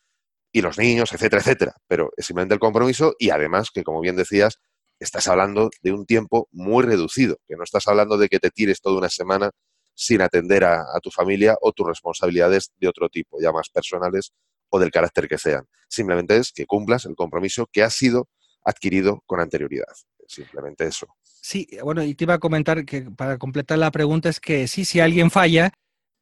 y 0.51 0.61
los 0.61 0.77
niños, 0.77 1.13
etcétera, 1.13 1.41
etcétera. 1.41 1.75
Pero 1.87 2.11
es 2.17 2.25
simplemente 2.25 2.53
el 2.53 2.59
compromiso 2.59 3.15
y 3.17 3.29
además 3.29 3.71
que, 3.71 3.83
como 3.83 4.01
bien 4.01 4.17
decías, 4.17 4.59
estás 4.99 5.27
hablando 5.27 5.69
de 5.81 5.91
un 5.91 6.05
tiempo 6.05 6.47
muy 6.51 6.83
reducido, 6.83 7.37
que 7.47 7.55
no 7.55 7.63
estás 7.63 7.87
hablando 7.87 8.17
de 8.17 8.29
que 8.29 8.39
te 8.39 8.49
tires 8.49 8.81
toda 8.81 8.97
una 8.97 9.09
semana 9.09 9.51
sin 9.93 10.21
atender 10.21 10.63
a, 10.63 10.85
tu 11.01 11.09
familia 11.09 11.57
o 11.61 11.71
tus 11.71 11.87
responsabilidades 11.87 12.71
de 12.77 12.87
otro 12.87 13.09
tipo, 13.09 13.41
ya 13.41 13.51
más 13.51 13.69
personales 13.69 14.31
o 14.69 14.79
del 14.79 14.91
carácter 14.91 15.27
que 15.27 15.37
sean. 15.37 15.65
Simplemente 15.89 16.37
es 16.37 16.51
que 16.51 16.65
cumplas 16.65 17.05
el 17.05 17.15
compromiso 17.15 17.67
que 17.71 17.81
ha 17.81 17.89
sido 17.89 18.29
adquirido 18.63 19.23
con 19.25 19.39
anterioridad. 19.39 19.85
Simplemente 20.27 20.85
eso. 20.85 21.07
Sí, 21.23 21.67
bueno, 21.81 22.03
y 22.03 22.13
te 22.13 22.25
iba 22.25 22.35
a 22.35 22.39
comentar 22.39 22.85
que 22.85 23.01
para 23.03 23.37
completar 23.37 23.79
la 23.79 23.91
pregunta 23.91 24.29
es 24.29 24.39
que 24.39 24.67
sí, 24.67 24.85
si 24.85 24.99
alguien 24.99 25.31
falla, 25.31 25.71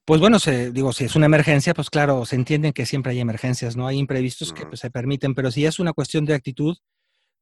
pues 0.06 0.22
bueno, 0.22 0.38
se, 0.38 0.72
digo, 0.72 0.94
si 0.94 1.06
es 1.06 1.16
una 1.16 1.26
emergencia, 1.26 1.74
pues 1.74 1.90
claro, 1.90 2.26
se 2.26 2.36
entiende 2.36 2.72
que 2.72 2.86
siempre 2.86 3.12
hay 3.12 3.20
emergencias, 3.20 3.76
¿no? 3.76 3.88
Hay 3.88 3.98
imprevistos 3.98 4.54
que 4.54 4.66
pues, 4.68 4.80
se 4.80 4.92
permiten, 4.92 5.34
pero 5.34 5.52
si 5.52 5.66
es 5.66 5.80
una 5.80 5.94
cuestión 5.94 6.26
de 6.26 6.36
actitud, 6.36 6.78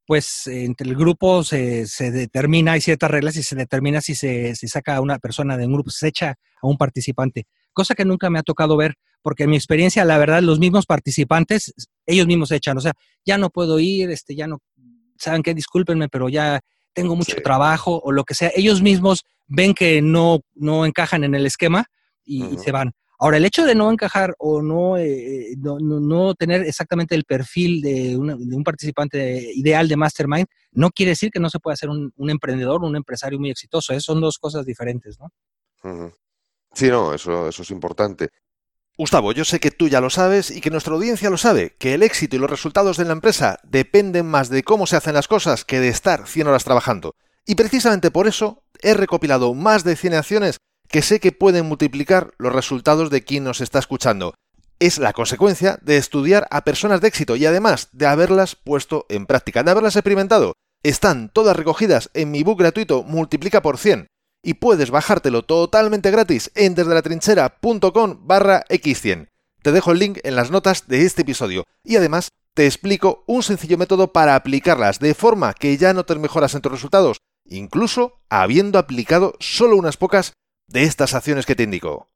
pues 0.05 0.47
entre 0.47 0.89
el 0.89 0.95
grupo 0.95 1.43
se, 1.43 1.87
se, 1.87 2.11
determina, 2.11 2.73
hay 2.73 2.81
ciertas 2.81 3.09
reglas 3.09 3.35
y 3.37 3.43
se 3.43 3.55
determina 3.55 4.01
si 4.01 4.15
se 4.15 4.55
si 4.55 4.67
saca 4.67 4.97
a 4.97 5.01
una 5.01 5.19
persona 5.19 5.57
de 5.57 5.65
un 5.65 5.73
grupo, 5.73 5.91
se 5.91 6.09
echa 6.09 6.35
a 6.61 6.67
un 6.67 6.77
participante, 6.77 7.45
cosa 7.71 7.95
que 7.95 8.05
nunca 8.05 8.29
me 8.29 8.39
ha 8.39 8.43
tocado 8.43 8.75
ver, 8.75 8.95
porque 9.21 9.43
en 9.43 9.51
mi 9.51 9.55
experiencia, 9.55 10.03
la 10.03 10.17
verdad, 10.17 10.41
los 10.41 10.59
mismos 10.59 10.85
participantes, 10.85 11.73
ellos 12.05 12.27
mismos 12.27 12.49
se 12.49 12.57
echan, 12.57 12.77
o 12.77 12.81
sea, 12.81 12.93
ya 13.25 13.37
no 13.37 13.49
puedo 13.49 13.79
ir, 13.79 14.11
este, 14.11 14.35
ya 14.35 14.47
no, 14.47 14.59
saben 15.17 15.43
qué, 15.43 15.53
discúlpenme, 15.53 16.09
pero 16.09 16.27
ya 16.29 16.59
tengo 16.93 17.15
mucho 17.15 17.37
trabajo 17.43 18.01
o 18.03 18.11
lo 18.11 18.23
que 18.25 18.35
sea, 18.35 18.51
ellos 18.55 18.81
mismos 18.81 19.23
ven 19.47 19.73
que 19.73 20.01
no, 20.01 20.41
no 20.53 20.85
encajan 20.85 21.23
en 21.23 21.35
el 21.35 21.45
esquema 21.45 21.85
y 22.25 22.57
se 22.57 22.71
van. 22.71 22.93
Ahora, 23.23 23.37
el 23.37 23.45
hecho 23.45 23.63
de 23.63 23.73
no 23.73 23.89
encajar 23.89 24.35
o 24.37 24.61
no, 24.61 24.97
eh, 24.97 25.55
no, 25.57 26.35
tener 26.35 26.63
exactamente 26.63 27.15
el 27.15 27.23
perfil 27.23 27.81
de, 27.81 28.17
un 28.17 28.63
participante 28.65 29.49
ideal 29.55 29.87
de 29.87 29.95
Mastermind 29.95 30.45
no 30.73 30.89
quiere 30.89 31.11
decir 31.11 31.31
que 31.31 31.39
no 31.39 31.49
se 31.49 31.59
pueda 31.59 31.77
ser 31.77 31.87
un, 31.89 32.11
emprendedor, 32.29 32.83
un 32.83 32.97
empresario 32.97 33.39
muy 33.39 33.49
exitoso. 33.49 33.93
¿eh? 33.93 34.01
Son 34.01 34.19
dos 34.19 34.37
cosas 34.39 34.65
diferentes, 34.65 35.17
¿no? 35.21 36.11
Sí, 36.73 36.89
no, 36.89 37.13
eso, 37.13 37.47
eso 37.47 37.61
es 37.61 37.71
importante. 37.71 38.27
Gustavo, 38.97 39.31
yo 39.31 39.45
sé 39.45 39.61
que 39.61 39.71
tú 39.71 39.87
ya 39.87 40.01
lo 40.01 40.09
sabes 40.09 40.51
y 40.51 40.59
que 40.59 40.69
nuestra 40.69 40.93
audiencia 40.93 41.29
lo 41.29 41.37
sabe, 41.37 41.77
que 41.79 41.93
el 41.93 42.03
éxito 42.03 42.35
y 42.35 42.39
los 42.39 42.49
resultados 42.49 42.97
de 42.97 43.05
la 43.05 43.13
empresa 43.13 43.57
dependen 43.63 44.25
más 44.25 44.49
de 44.49 44.63
cómo 44.63 44.85
se 44.85 44.97
hacen 44.97 45.13
las 45.13 45.29
cosas 45.29 45.63
que 45.63 45.79
de 45.79 45.87
estar 45.87 46.27
100 46.27 46.47
horas 46.47 46.65
trabajando. 46.65 47.15
Y 47.45 47.55
precisamente 47.55 48.11
por 48.11 48.27
eso 48.27 48.65
he 48.81 48.93
recopilado 48.93 49.53
más 49.53 49.85
de 49.85 49.95
100 49.95 50.13
acciones 50.15 50.57
que 50.93 51.01
sé 51.01 51.19
que 51.19 51.31
pueden 51.31 51.65
multiplicar 51.65 52.35
los 52.37 52.53
resultados 52.53 53.09
de 53.09 53.23
quien 53.23 53.43
nos 53.43 53.61
está 53.61 53.79
escuchando. 53.79 54.35
Es 54.79 54.99
la 54.99 55.11
consecuencia 55.11 55.79
de 55.81 55.97
estudiar 55.97 56.45
a 56.51 56.63
personas 56.63 57.01
de 57.01 57.07
éxito 57.07 57.35
y 57.35 57.47
además 57.47 57.89
de 57.93 58.05
haberlas 58.05 58.55
puesto 58.55 59.07
en 59.09 59.25
práctica, 59.25 59.63
de 59.63 59.71
haberlas 59.71 59.95
experimentado. 59.95 60.53
Están 60.83 61.29
todas 61.33 61.57
recogidas 61.57 62.11
en 62.13 62.29
mi 62.29 62.43
book 62.43 62.59
gratuito 62.59 63.01
Multiplica 63.01 63.63
por 63.63 63.79
100 63.79 64.05
y 64.43 64.53
puedes 64.53 64.91
bajártelo 64.91 65.41
totalmente 65.41 66.11
gratis 66.11 66.51
en 66.53 66.75
desdelatrinchera.com 66.75 68.27
barra 68.27 68.63
x100. 68.69 69.29
Te 69.63 69.71
dejo 69.71 69.93
el 69.93 69.97
link 69.97 70.19
en 70.23 70.35
las 70.35 70.51
notas 70.51 70.87
de 70.87 71.07
este 71.07 71.23
episodio 71.23 71.63
y 71.83 71.95
además 71.95 72.29
te 72.53 72.67
explico 72.67 73.23
un 73.25 73.41
sencillo 73.41 73.79
método 73.79 74.13
para 74.13 74.35
aplicarlas 74.35 74.99
de 74.99 75.15
forma 75.15 75.55
que 75.55 75.75
ya 75.75 75.91
notes 75.91 76.19
mejoras 76.19 76.53
en 76.53 76.61
tus 76.61 76.71
resultados, 76.71 77.17
incluso 77.45 78.19
habiendo 78.29 78.77
aplicado 78.77 79.33
solo 79.39 79.75
unas 79.75 79.97
pocas 79.97 80.33
de 80.67 80.83
estas 80.83 81.13
acciones 81.13 81.45
que 81.45 81.55
te 81.55 81.63
indico. 81.63 82.09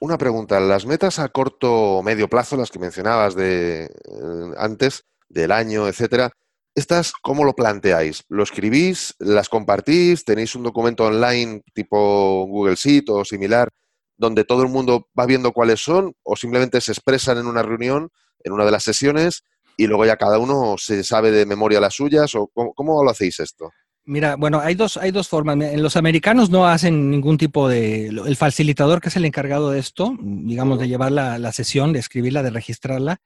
Una 0.00 0.18
pregunta, 0.18 0.60
las 0.60 0.86
metas 0.86 1.18
a 1.18 1.28
corto 1.28 1.98
o 1.98 2.02
medio 2.02 2.28
plazo, 2.28 2.56
las 2.56 2.70
que 2.70 2.78
mencionabas 2.78 3.34
de 3.34 3.84
eh, 3.84 4.54
antes, 4.56 5.04
del 5.28 5.52
año, 5.52 5.88
etcétera, 5.88 6.32
¿Estas 6.78 7.12
cómo 7.22 7.42
lo 7.42 7.54
planteáis? 7.54 8.22
¿Lo 8.28 8.44
escribís? 8.44 9.16
¿Las 9.18 9.48
compartís? 9.48 10.24
¿Tenéis 10.24 10.54
un 10.54 10.62
documento 10.62 11.06
online 11.06 11.62
tipo 11.74 12.46
Google 12.46 12.76
Sheet 12.76 13.08
o 13.08 13.24
similar 13.24 13.68
donde 14.16 14.44
todo 14.44 14.62
el 14.62 14.68
mundo 14.68 15.08
va 15.18 15.26
viendo 15.26 15.50
cuáles 15.52 15.80
son 15.80 16.14
o 16.22 16.36
simplemente 16.36 16.80
se 16.80 16.92
expresan 16.92 17.38
en 17.38 17.48
una 17.48 17.64
reunión, 17.64 18.10
en 18.44 18.52
una 18.52 18.64
de 18.64 18.70
las 18.70 18.84
sesiones 18.84 19.42
y 19.76 19.88
luego 19.88 20.04
ya 20.04 20.16
cada 20.16 20.38
uno 20.38 20.76
se 20.78 21.02
sabe 21.02 21.32
de 21.32 21.46
memoria 21.46 21.80
las 21.80 21.94
suyas 21.94 22.32
o 22.36 22.48
cómo, 22.48 23.02
lo 23.02 23.10
hacéis 23.10 23.40
esto? 23.40 23.72
Mira, 24.08 24.36
bueno, 24.36 24.58
hay 24.60 24.74
dos, 24.74 24.96
hay 24.96 25.10
dos 25.10 25.28
formas. 25.28 25.60
En 25.60 25.82
los 25.82 25.94
americanos 25.94 26.48
no 26.48 26.66
hacen 26.66 27.10
ningún 27.10 27.36
tipo 27.36 27.68
de... 27.68 28.06
El 28.06 28.36
facilitador 28.36 29.02
que 29.02 29.10
es 29.10 29.16
el 29.16 29.26
encargado 29.26 29.70
de 29.70 29.78
esto, 29.78 30.16
digamos, 30.18 30.78
de 30.78 30.88
llevar 30.88 31.12
la, 31.12 31.38
la 31.38 31.52
sesión, 31.52 31.92
de 31.92 31.98
escribirla, 31.98 32.42
de 32.42 32.48
registrarla, 32.48 33.20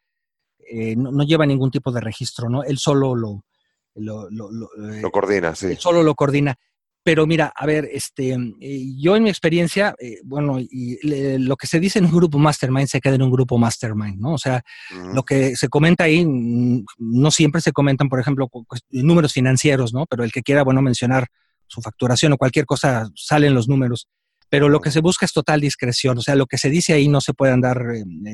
eh, 0.58 0.96
no, 0.96 1.22
lleva 1.22 1.46
ningún 1.46 1.70
tipo 1.70 1.92
de 1.92 2.00
registro, 2.00 2.50
¿no? 2.50 2.64
Él 2.64 2.78
solo 2.78 3.14
lo, 3.14 3.44
lo, 3.94 4.28
eh, 4.28 5.02
coordina, 5.12 5.54
sí. 5.54 5.66
Él 5.66 5.78
solo 5.78 6.02
lo 6.02 6.16
coordina. 6.16 6.58
Pero 7.04 7.26
mira, 7.26 7.52
a 7.56 7.66
ver, 7.66 7.88
este, 7.90 8.36
eh, 8.60 8.84
yo 8.96 9.16
en 9.16 9.24
mi 9.24 9.30
experiencia, 9.30 9.94
bueno, 10.24 10.60
y 10.60 10.98
lo 11.38 11.56
que 11.56 11.66
se 11.66 11.80
dice 11.80 11.98
en 11.98 12.04
un 12.04 12.12
grupo 12.12 12.38
mastermind 12.38 12.86
se 12.86 13.00
queda 13.00 13.16
en 13.16 13.22
un 13.22 13.30
grupo 13.30 13.58
mastermind, 13.58 14.20
¿no? 14.20 14.34
O 14.34 14.38
sea, 14.38 14.62
lo 15.12 15.24
que 15.24 15.56
se 15.56 15.68
comenta 15.68 16.04
ahí, 16.04 16.24
mm, 16.24 16.84
no 16.98 17.30
siempre 17.32 17.60
se 17.60 17.72
comentan, 17.72 18.08
por 18.08 18.20
ejemplo, 18.20 18.48
números 18.90 19.32
financieros, 19.32 19.92
¿no? 19.92 20.06
Pero 20.06 20.22
el 20.22 20.30
que 20.30 20.42
quiera, 20.42 20.62
bueno, 20.62 20.80
mencionar 20.80 21.26
su 21.66 21.80
facturación 21.80 22.32
o 22.32 22.36
cualquier 22.36 22.66
cosa, 22.66 23.10
salen 23.16 23.54
los 23.54 23.68
números. 23.68 24.08
Pero 24.48 24.68
lo 24.68 24.80
que 24.80 24.90
se 24.90 25.00
busca 25.00 25.26
es 25.26 25.32
total 25.32 25.60
discreción, 25.60 26.18
o 26.18 26.20
sea, 26.20 26.36
lo 26.36 26.46
que 26.46 26.58
se 26.58 26.70
dice 26.70 26.92
ahí 26.92 27.08
no 27.08 27.20
se 27.20 27.34
puede 27.34 27.52
andar 27.52 27.82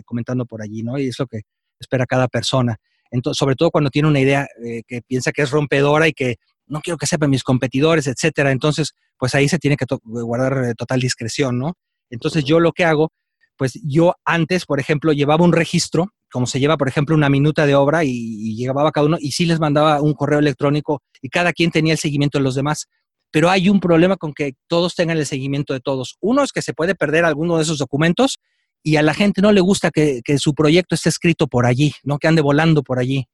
comentando 0.05 0.45
por 0.45 0.61
allí, 0.61 0.83
¿no? 0.83 0.99
Y 0.99 1.09
es 1.09 1.19
lo 1.19 1.27
que 1.27 1.43
espera 1.79 2.07
cada 2.07 2.29
persona. 2.29 2.77
Entonces, 3.11 3.39
sobre 3.39 3.57
todo 3.57 3.71
cuando 3.71 3.91
tiene 3.91 4.09
una 4.09 4.21
idea 4.21 4.47
eh, 4.65 4.83
que 4.87 5.03
piensa 5.03 5.33
que 5.33 5.43
es 5.43 5.51
rompedora 5.51 6.09
y 6.09 6.13
que 6.13 6.37
no 6.69 6.81
quiero 6.81 6.99
que 6.99 7.07
sepan 7.07 7.31
mis 7.31 7.43
competidores, 7.43 8.07
etcétera. 8.07 8.51
Entonces, 8.53 8.95
pues 9.19 9.35
ahí 9.35 9.49
se 9.49 9.59
tiene 9.59 9.77
que 9.77 9.87
guardar 10.03 10.65
eh, 10.65 10.75
total 10.75 11.01
discreción, 11.01 11.59
¿no? 11.59 11.75
Entonces, 12.11 12.45
yo 12.45 12.61
lo 12.61 12.73
que 12.73 12.85
hago, 12.85 13.13
pues 13.57 13.79
yo 13.85 14.15
antes, 14.25 14.65
por 14.65 14.81
ejemplo, 14.81 15.13
llevaba 15.13 15.45
un 15.45 15.53
registro, 15.53 16.09
como 16.31 16.47
se 16.47 16.61
lleva, 16.61 16.77
por 16.77 16.89
ejemplo, 16.89 17.15
una 17.15 17.29
minuta 17.29 17.67
de 17.67 17.75
obra 17.75 18.05
y, 18.05 18.11
y 18.11 18.57
llevaba 18.57 18.93
cada 18.93 19.07
uno 19.07 19.17
y 19.21 19.33
sí 19.33 19.47
les 19.47 19.61
mandaba 19.61 20.01
un 20.01 20.15
correo 20.15 20.39
electrónico 20.39 21.03
y 21.23 21.29
cada 21.29 21.53
quien 21.53 21.71
tenía 21.71 21.93
el 21.93 21.99
seguimiento 21.99 22.39
de 22.39 22.45
los 22.45 22.55
demás. 22.55 22.87
Pero 23.31 23.51
hay 23.51 23.69
un 23.69 23.81
problema 23.81 24.17
con 24.17 24.33
que 24.33 24.55
todos 24.69 24.95
tengan 24.95 25.19
el 25.19 25.27
seguimiento 25.27 25.75
de 25.75 25.81
todos. 25.81 26.17
Uno 26.21 26.43
es 26.43 26.53
que 26.53 26.63
se 26.63 26.73
puede 26.73 26.95
perder 26.95 27.25
alguno 27.25 27.57
de 27.57 27.63
esos 27.63 27.79
documentos 27.79 28.39
y 28.83 28.97
a 28.97 29.03
la 29.03 29.15
gente 29.15 29.43
no 29.43 29.53
le 29.53 29.61
gusta 29.61 29.91
que, 29.91 30.23
su 30.39 30.55
proyecto 30.55 30.95
esté 30.95 31.09
escrito 31.09 31.47
por 31.47 31.67
allí, 31.67 31.95
¿no? 32.05 32.19
Que 32.19 32.29
ande 32.29 32.43
volando 32.43 32.83
por 32.83 32.99
allí. 32.99 33.27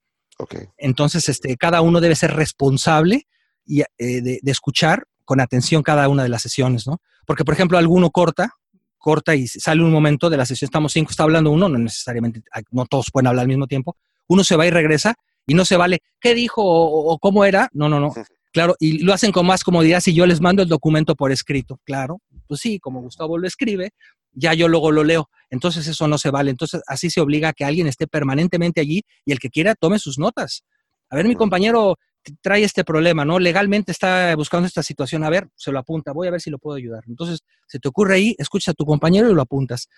Entonces, 0.77 1.29
este, 1.29 1.57
cada 1.57 1.81
uno 1.81 2.01
debe 2.01 2.17
ser 2.17 2.35
responsable 2.35 3.27
y, 3.65 3.81
eh, 3.81 3.87
de, 3.99 4.41
escuchar 4.45 5.05
con 5.25 5.41
atención 5.41 5.83
cada 5.83 6.09
una 6.09 6.23
de 6.23 6.29
las 6.29 6.43
sesiones, 6.43 6.87
¿no? 6.87 7.01
Porque, 7.27 7.45
por 7.45 7.55
ejemplo, 7.55 7.79
alguno 7.79 8.11
corta, 8.11 8.51
corta 8.99 9.35
y 9.35 9.47
sale 9.47 9.83
un 9.83 9.91
momento 9.91 10.29
de 10.29 10.37
la 10.37 10.47
sesión, 10.47 10.67
estamos 10.67 10.93
cinco, 10.93 11.11
está 11.11 11.23
hablando 11.23 11.51
uno, 11.51 11.69
no 11.69 11.79
necesariamente, 11.79 12.43
no 12.71 12.87
todos 12.87 13.11
pueden 13.13 13.29
hablar 13.29 13.43
al 13.43 13.49
mismo 13.49 13.67
tiempo, 13.67 13.97
uno 14.27 14.45
se 14.45 14.57
va 14.57 14.67
y 14.67 14.71
regresa 14.71 15.15
y 15.47 15.55
no 15.55 15.65
se 15.65 15.77
vale, 15.77 16.03
¿qué 16.21 16.35
dijo 16.35 16.63
o, 16.65 17.19
cómo 17.19 17.45
era? 17.45 17.69
No, 17.73 17.89
no, 17.89 18.01
no. 18.01 18.13
Claro, 18.55 18.77
y 18.79 19.03
lo 19.03 19.13
hacen 19.13 19.33
con 19.33 19.47
más 19.47 19.65
comodidad 19.65 19.99
si 19.99 20.15
yo 20.15 20.27
les 20.27 20.41
mando 20.41 20.63
el 20.63 20.69
documento 20.69 21.17
por 21.17 21.33
escrito, 21.33 21.81
claro. 21.83 22.21
Pues 22.47 22.61
sí, 22.61 22.79
como 22.79 23.01
Gustavo 23.01 23.37
lo 23.37 23.49
escribe, 23.49 23.91
ya 24.31 24.55
yo 24.55 24.69
luego 24.69 24.93
lo 24.93 25.03
leo. 25.03 25.29
Entonces 25.51 25.89
eso 25.89 26.07
no 26.07 26.19
se 26.19 26.31
vale. 26.31 26.53
Entonces 26.53 26.81
así 26.87 27.11
se 27.11 27.21
obliga 27.21 27.49
a 27.49 27.53
que 27.53 27.65
alguien 27.65 27.89
esté 27.89 28.07
permanentemente 28.07 28.81
allí 28.81 29.03
y 29.25 29.33
el 29.33 29.41
que 29.41 29.51
quiera 29.51 29.75
tome 29.75 29.99
sus 29.99 30.21
notas. 30.21 30.63
A 31.11 31.17
ver, 31.17 31.27
mi 31.27 31.35
compañero 31.35 31.97
trae 32.43 32.63
este 32.63 32.85
problema, 32.85 33.25
¿no? 33.25 33.41
Legalmente 33.41 33.91
está 33.91 34.37
buscando 34.37 34.69
esta 34.69 34.85
situación. 34.85 35.25
A 35.25 35.31
ver, 35.31 35.49
se 35.57 35.73
lo 35.73 35.81
apunta. 35.81 36.13
Voy 36.13 36.29
a 36.29 36.31
ver 36.31 36.41
si 36.41 36.49
lo 36.49 36.59
puedo 36.59 36.77
ayudar. 36.77 37.03
Entonces, 37.09 37.41
se 37.67 37.81
te 37.81 37.89
ocurre 37.89 38.15
ahí, 38.15 38.37
escuchas 38.39 38.69
a 38.73 38.75
tu 38.75 38.87
compañero 38.87 39.29
y 39.29 39.35
lo 39.35 39.43
apuntas. 39.43 39.89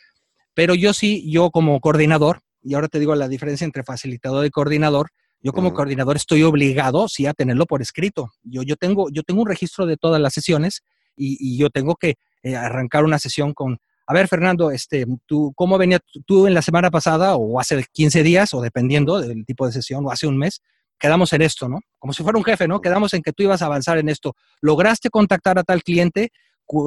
Pero 0.55 0.75
yo 0.75 0.95
sí, 0.95 1.31
yo 1.31 1.51
como 1.51 1.79
coordinador, 1.81 2.41
y 2.63 2.73
ahora 2.73 2.89
te 2.89 3.01
digo 3.01 3.15
la 3.17 3.29
diferencia 3.29 3.67
entre 3.67 3.85
facilitador 3.85 4.47
y 4.47 4.51
coordinador, 4.51 5.11
yo 5.47 5.53
como 5.53 5.73
coordinador 5.73 6.17
estoy 6.17 6.43
obligado, 6.43 7.07
sí, 7.07 7.25
a 7.27 7.33
tenerlo 7.33 7.67
por 7.67 7.81
escrito. 7.81 8.33
Yo, 8.43 8.65
yo, 8.65 8.75
tengo, 8.75 9.11
yo 9.11 9.23
tengo 9.23 9.43
un 9.43 9.47
registro 9.47 9.87
de 9.87 9.97
todas 9.97 10.21
las 10.21 10.35
sesiones 10.35 10.83
y, 11.17 11.57
yo 11.57 11.71
tengo 11.71 11.95
que 11.95 12.17
eh, 12.43 12.57
arrancar 12.57 13.05
una 13.05 13.21
sesión 13.21 13.55
con 13.55 13.79
a 14.09 14.15
ver, 14.15 14.29
Fernando, 14.29 14.71
este, 14.73 15.05
tú, 15.27 15.53
¿cómo 15.57 15.79
venía 15.79 16.01
tú 16.27 16.47
en 16.47 16.55
la 16.55 16.63
semana 16.63 16.91
pasada 16.91 17.37
o 17.37 17.59
hace 17.61 17.85
15 17.93 18.23
días 18.23 18.55
o 18.55 18.61
dependiendo 18.61 19.21
del 19.21 19.45
tipo 19.45 19.67
de 19.67 19.73
sesión 19.73 20.05
o 20.05 20.11
hace 20.11 20.27
un 20.27 20.37
mes? 20.39 20.63
Quedamos 20.99 21.33
en 21.33 21.43
esto, 21.43 21.69
¿no? 21.69 21.79
Como 21.99 22.13
si 22.13 22.23
fuera 22.23 22.39
un 22.39 22.45
jefe, 22.45 22.67
¿no? 22.67 22.81
Quedamos 22.81 23.15
en 23.15 23.23
que 23.23 23.33
tú 23.33 23.45
ibas 23.45 23.63
a 23.63 23.67
avanzar 23.67 23.99
en 23.99 24.09
esto. 24.09 24.35
¿Lograste 24.61 25.11
contactar 25.11 25.59
a 25.59 25.65
tal 25.65 25.83
cliente? 25.83 26.31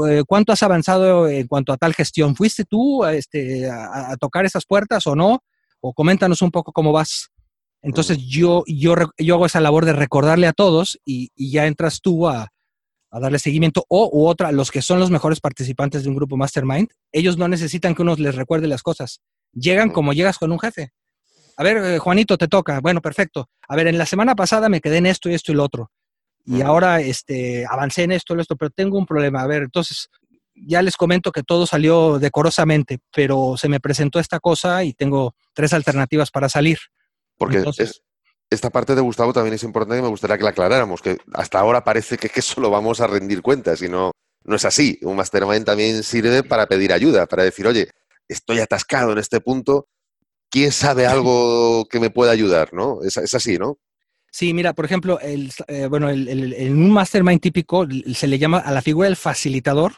Eh, 0.07 0.23
¿Cuánto 0.27 0.51
has 0.51 0.63
avanzado 0.63 1.27
en 1.29 1.47
cuanto 1.47 1.71
a 1.71 1.77
tal 1.77 1.93
gestión? 1.93 2.35
¿Fuiste 2.35 2.65
tú 2.65 3.05
este, 3.05 3.69
a, 3.69 4.15
tocar 4.17 4.45
esas 4.45 4.65
puertas 4.65 5.07
o 5.07 5.15
no? 5.15 5.43
O 5.81 5.93
coméntanos 5.93 6.41
un 6.41 6.51
poco 6.51 6.71
cómo 6.71 6.91
vas. 6.91 7.29
Entonces 7.81 8.17
yo, 8.17 8.63
yo, 8.67 8.95
yo 9.17 9.35
hago 9.35 9.45
esa 9.45 9.61
labor 9.61 9.85
de 9.85 9.93
recordarle 9.93 10.47
a 10.47 10.53
todos 10.53 10.99
y 11.05 11.29
ya 11.37 11.65
entras 11.65 12.01
tú 12.01 12.27
a, 12.27 12.51
a 13.11 13.19
darle 13.19 13.39
seguimiento, 13.39 13.85
o 13.89 14.09
u 14.11 14.27
otra, 14.27 14.51
los 14.51 14.71
que 14.71 14.81
son 14.81 14.99
los 14.99 15.09
mejores 15.09 15.39
participantes 15.39 16.03
de 16.03 16.09
un 16.09 16.15
grupo 16.15 16.37
mastermind, 16.37 16.89
ellos 17.11 17.37
no 17.37 17.47
necesitan 17.47 17.95
que 17.95 18.01
uno 18.01 18.15
les 18.15 18.35
recuerde 18.35 18.67
las 18.67 18.83
cosas. 18.83 19.21
Llegan 19.53 19.89
como 19.89 20.13
llegas 20.13 20.37
con 20.37 20.51
un 20.51 20.59
jefe. 20.59 20.91
A 21.57 21.63
ver, 21.63 21.77
eh, 21.77 21.97
Juanito, 21.97 22.37
te 22.37 22.47
toca. 22.47 22.79
Bueno, 22.79 23.01
perfecto. 23.01 23.49
A 23.67 23.75
ver, 23.75 23.87
en 23.87 23.97
la 23.97 24.05
semana 24.05 24.35
pasada 24.35 24.69
me 24.69 24.79
quedé 24.79 24.97
en 24.97 25.07
esto 25.07 25.29
y 25.29 25.33
esto 25.33 25.51
y 25.51 25.55
lo 25.55 25.63
otro. 25.63 25.91
Y 26.45 26.61
ahora 26.61 26.99
este, 26.99 27.65
avancé 27.69 28.03
en 28.03 28.11
esto 28.11 28.35
y 28.35 28.41
esto, 28.41 28.55
pero 28.55 28.71
tengo 28.71 28.97
un 28.97 29.05
problema. 29.05 29.41
A 29.41 29.47
ver, 29.47 29.63
entonces, 29.63 30.09
ya 30.55 30.81
les 30.81 30.95
comento 30.95 31.31
que 31.31 31.43
todo 31.43 31.67
salió 31.67 32.17
decorosamente, 32.17 32.99
pero 33.13 33.55
se 33.55 33.69
me 33.69 33.79
presentó 33.79 34.19
esta 34.19 34.39
cosa 34.39 34.83
y 34.83 34.93
tengo 34.93 35.35
tres 35.53 35.73
alternativas 35.73 36.31
para 36.31 36.49
salir. 36.49 36.79
Porque 37.39 37.63
es, 37.77 38.03
esta 38.49 38.69
parte 38.69 38.93
de 38.93 39.01
Gustavo 39.01 39.33
también 39.33 39.55
es 39.55 39.63
importante 39.63 39.99
y 39.99 40.01
me 40.03 40.09
gustaría 40.09 40.37
que 40.37 40.43
la 40.43 40.49
aclaráramos, 40.51 41.01
que 41.01 41.17
hasta 41.33 41.59
ahora 41.59 41.83
parece 41.83 42.17
que, 42.17 42.29
que 42.29 42.41
solo 42.41 42.69
vamos 42.69 42.99
a 43.01 43.07
rendir 43.07 43.41
cuentas 43.41 43.81
y 43.81 43.89
no, 43.89 44.11
no 44.43 44.55
es 44.55 44.65
así. 44.65 44.99
Un 45.03 45.15
mastermind 45.15 45.65
también 45.65 46.03
sirve 46.03 46.43
para 46.43 46.67
pedir 46.67 46.91
ayuda, 46.93 47.27
para 47.27 47.43
decir, 47.43 47.67
oye, 47.67 47.89
estoy 48.27 48.59
atascado 48.59 49.11
en 49.11 49.19
este 49.19 49.39
punto, 49.39 49.87
¿quién 50.49 50.71
sabe 50.71 51.05
algo 51.07 51.87
que 51.89 51.99
me 51.99 52.09
pueda 52.09 52.31
ayudar? 52.31 52.73
¿no? 52.73 52.99
Es, 53.03 53.17
así, 53.17 53.57
¿no? 53.57 53.77
Sí, 54.31 54.53
mira, 54.53 54.73
por 54.73 54.85
ejemplo, 54.85 55.19
el, 55.19 55.51
eh, 55.67 55.87
bueno, 55.87 56.09
en 56.09 56.83
un 56.83 56.91
mastermind 56.91 57.41
típico 57.41 57.87
se 58.13 58.27
le 58.27 58.37
llama 58.37 58.59
a 58.59 58.71
la 58.71 58.83
figura 58.83 59.07
del 59.07 59.15
facilitador, 59.15 59.93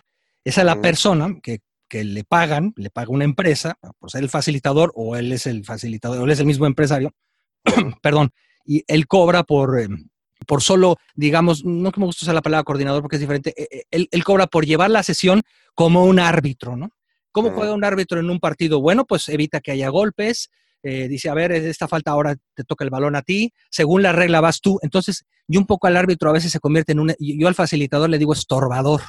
es 0.45 0.57
a 0.57 0.63
la 0.63 0.79
persona 0.79 1.37
que, 1.43 1.59
que, 1.89 2.05
le 2.05 2.23
pagan, 2.23 2.73
le 2.77 2.89
paga 2.89 3.09
una 3.09 3.25
empresa 3.25 3.77
por 3.99 4.09
ser 4.09 4.23
el 4.23 4.29
facilitador 4.29 4.93
o 4.95 5.17
él 5.17 5.33
es 5.33 5.47
el 5.47 5.65
facilitador, 5.65 6.19
o 6.19 6.23
él 6.23 6.31
es 6.31 6.39
el 6.39 6.45
mismo 6.45 6.65
empresario, 6.65 7.13
perdón, 8.01 8.31
y 8.65 8.83
él 8.87 9.07
cobra 9.07 9.43
por, 9.43 9.79
eh, 9.79 9.87
por 10.47 10.61
solo, 10.61 10.97
digamos, 11.15 11.65
no 11.65 11.91
que 11.91 11.99
me 11.99 12.05
gusta 12.05 12.25
usar 12.25 12.35
la 12.35 12.41
palabra 12.41 12.63
coordinador 12.63 13.01
porque 13.01 13.17
es 13.17 13.21
diferente, 13.21 13.53
eh, 13.57 13.67
eh, 13.71 13.83
él, 13.91 14.07
él, 14.11 14.23
cobra 14.23 14.47
por 14.47 14.65
llevar 14.65 14.89
la 14.89 15.03
sesión 15.03 15.41
como 15.75 16.05
un 16.05 16.19
árbitro, 16.19 16.75
¿no? 16.75 16.91
¿Cómo 17.31 17.51
juega 17.51 17.73
un 17.73 17.85
árbitro 17.85 18.19
en 18.19 18.29
un 18.29 18.39
partido? 18.39 18.81
Bueno, 18.81 19.05
pues 19.05 19.29
evita 19.29 19.61
que 19.61 19.71
haya 19.71 19.87
golpes, 19.87 20.49
dice, 20.83 21.29
a 21.29 21.33
ver, 21.33 21.53
esta 21.53 21.87
falta 21.87 22.11
ahora 22.11 22.35
te 22.55 22.65
toca 22.65 22.83
el 22.83 22.89
balón 22.89 23.15
a 23.15 23.21
ti, 23.21 23.53
según 23.69 24.01
la 24.01 24.11
regla 24.11 24.41
vas 24.41 24.59
tú. 24.59 24.79
Entonces, 24.81 25.23
yo 25.47 25.61
un 25.61 25.65
poco 25.65 25.87
al 25.87 25.95
árbitro 25.95 26.29
a 26.29 26.33
veces 26.33 26.51
se 26.51 26.59
convierte 26.59 26.91
en 26.91 26.99
un, 26.99 27.15
yo 27.19 27.47
al 27.47 27.55
facilitador 27.55 28.09
le 28.09 28.17
digo 28.17 28.33
estorbador, 28.33 28.99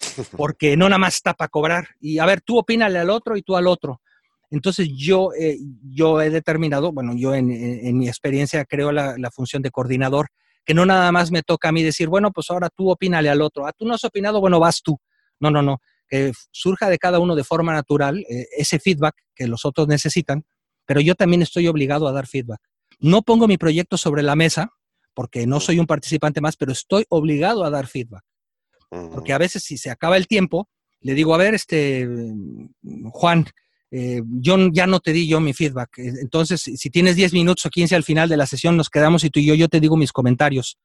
porque 0.36 0.76
no 0.76 0.90
nada 0.90 0.98
más 0.98 1.14
está 1.14 1.32
para 1.32 1.48
cobrar. 1.48 1.88
Y 2.00 2.18
a 2.18 2.26
ver, 2.26 2.42
tú 2.42 2.58
opínale 2.58 2.98
al 2.98 3.08
otro 3.08 3.34
y 3.38 3.42
tú 3.42 3.56
al 3.56 3.66
otro. 3.66 4.02
Entonces 4.50 4.88
yo, 4.92 5.30
eh, 5.38 5.58
yo 5.82 6.20
he 6.20 6.30
determinado, 6.30 6.92
bueno, 6.92 7.14
yo 7.16 7.34
en, 7.34 7.96
mi 7.96 8.08
experiencia 8.08 8.64
creo 8.64 8.90
la, 8.90 9.30
función 9.30 9.62
de 9.62 9.70
coordinador, 9.70 10.28
que 10.64 10.74
no 10.74 10.84
nada 10.84 11.10
más 11.12 11.30
me 11.30 11.42
toca 11.42 11.68
a 11.68 11.72
mí 11.72 11.82
decir, 11.82 12.08
bueno, 12.08 12.32
pues 12.32 12.50
ahora 12.50 12.68
tú 12.68 12.90
opínale 12.90 13.30
al 13.30 13.42
otro, 13.42 13.66
ah, 13.66 13.72
tú 13.72 13.86
no 13.86 13.94
has 13.94 14.04
opinado, 14.04 14.40
bueno, 14.40 14.58
vas 14.58 14.82
tú. 14.82 14.98
No, 15.38 15.50
no, 15.50 15.62
no. 15.62 15.80
que 16.08 16.32
surja 16.50 16.90
de 16.90 16.98
cada 16.98 17.18
uno 17.18 17.34
de 17.34 17.44
forma 17.44 17.72
natural 17.72 18.18
eh, 18.28 18.46
ese 18.58 18.78
feedback 18.78 19.14
que 19.34 19.46
los 19.46 19.64
otros 19.64 19.88
necesitan, 19.88 20.44
pero 20.84 21.00
yo 21.00 21.14
también 21.14 21.42
estoy 21.42 21.68
obligado 21.68 22.08
a 22.08 22.12
dar 22.12 22.26
feedback. 22.26 22.60
No 22.98 23.22
pongo 23.22 23.46
mi 23.46 23.56
proyecto 23.56 23.96
sobre 23.96 24.22
la 24.22 24.36
mesa 24.36 24.70
porque 25.14 25.46
no 25.46 25.60
soy 25.60 25.78
un 25.78 25.86
participante 25.86 26.40
más, 26.40 26.56
pero 26.56 26.72
estoy 26.72 27.04
obligado 27.08 27.64
a 27.64 27.70
dar 27.70 27.86
feedback. 27.86 28.24
Porque 28.88 29.32
a 29.32 29.38
veces 29.38 29.62
si 29.62 29.78
se 29.78 29.90
acaba 29.90 30.16
el 30.16 30.26
tiempo, 30.26 30.68
le 31.00 31.14
digo, 31.14 31.34
a 31.34 31.38
ver, 31.38 31.54
este, 31.54 32.08
Juan, 33.10 33.46
eh, 33.90 34.22
yo 34.24 34.56
ya 34.72 34.86
no 34.86 35.00
te 35.00 35.12
di 35.12 35.26
yo 35.26 35.40
mi 35.40 35.52
feedback. 35.52 35.98
Eh, 35.98 36.12
entonces, 36.20 36.60
si 36.60 36.90
tienes 36.90 37.16
10 37.16 37.32
minutos 37.32 37.66
o 37.66 37.70
15 37.70 37.96
al 37.96 38.04
final 38.04 38.28
de 38.28 38.36
la 38.36 38.46
sesión, 38.46 38.76
nos 38.76 38.88
quedamos 38.88 39.24
y 39.24 39.30
tú 39.30 39.40
y 39.40 39.46
yo, 39.46 39.54
yo 39.54 39.68
te 39.68 39.80
digo 39.80 39.96
mis 39.96 40.12
comentarios. 40.12 40.78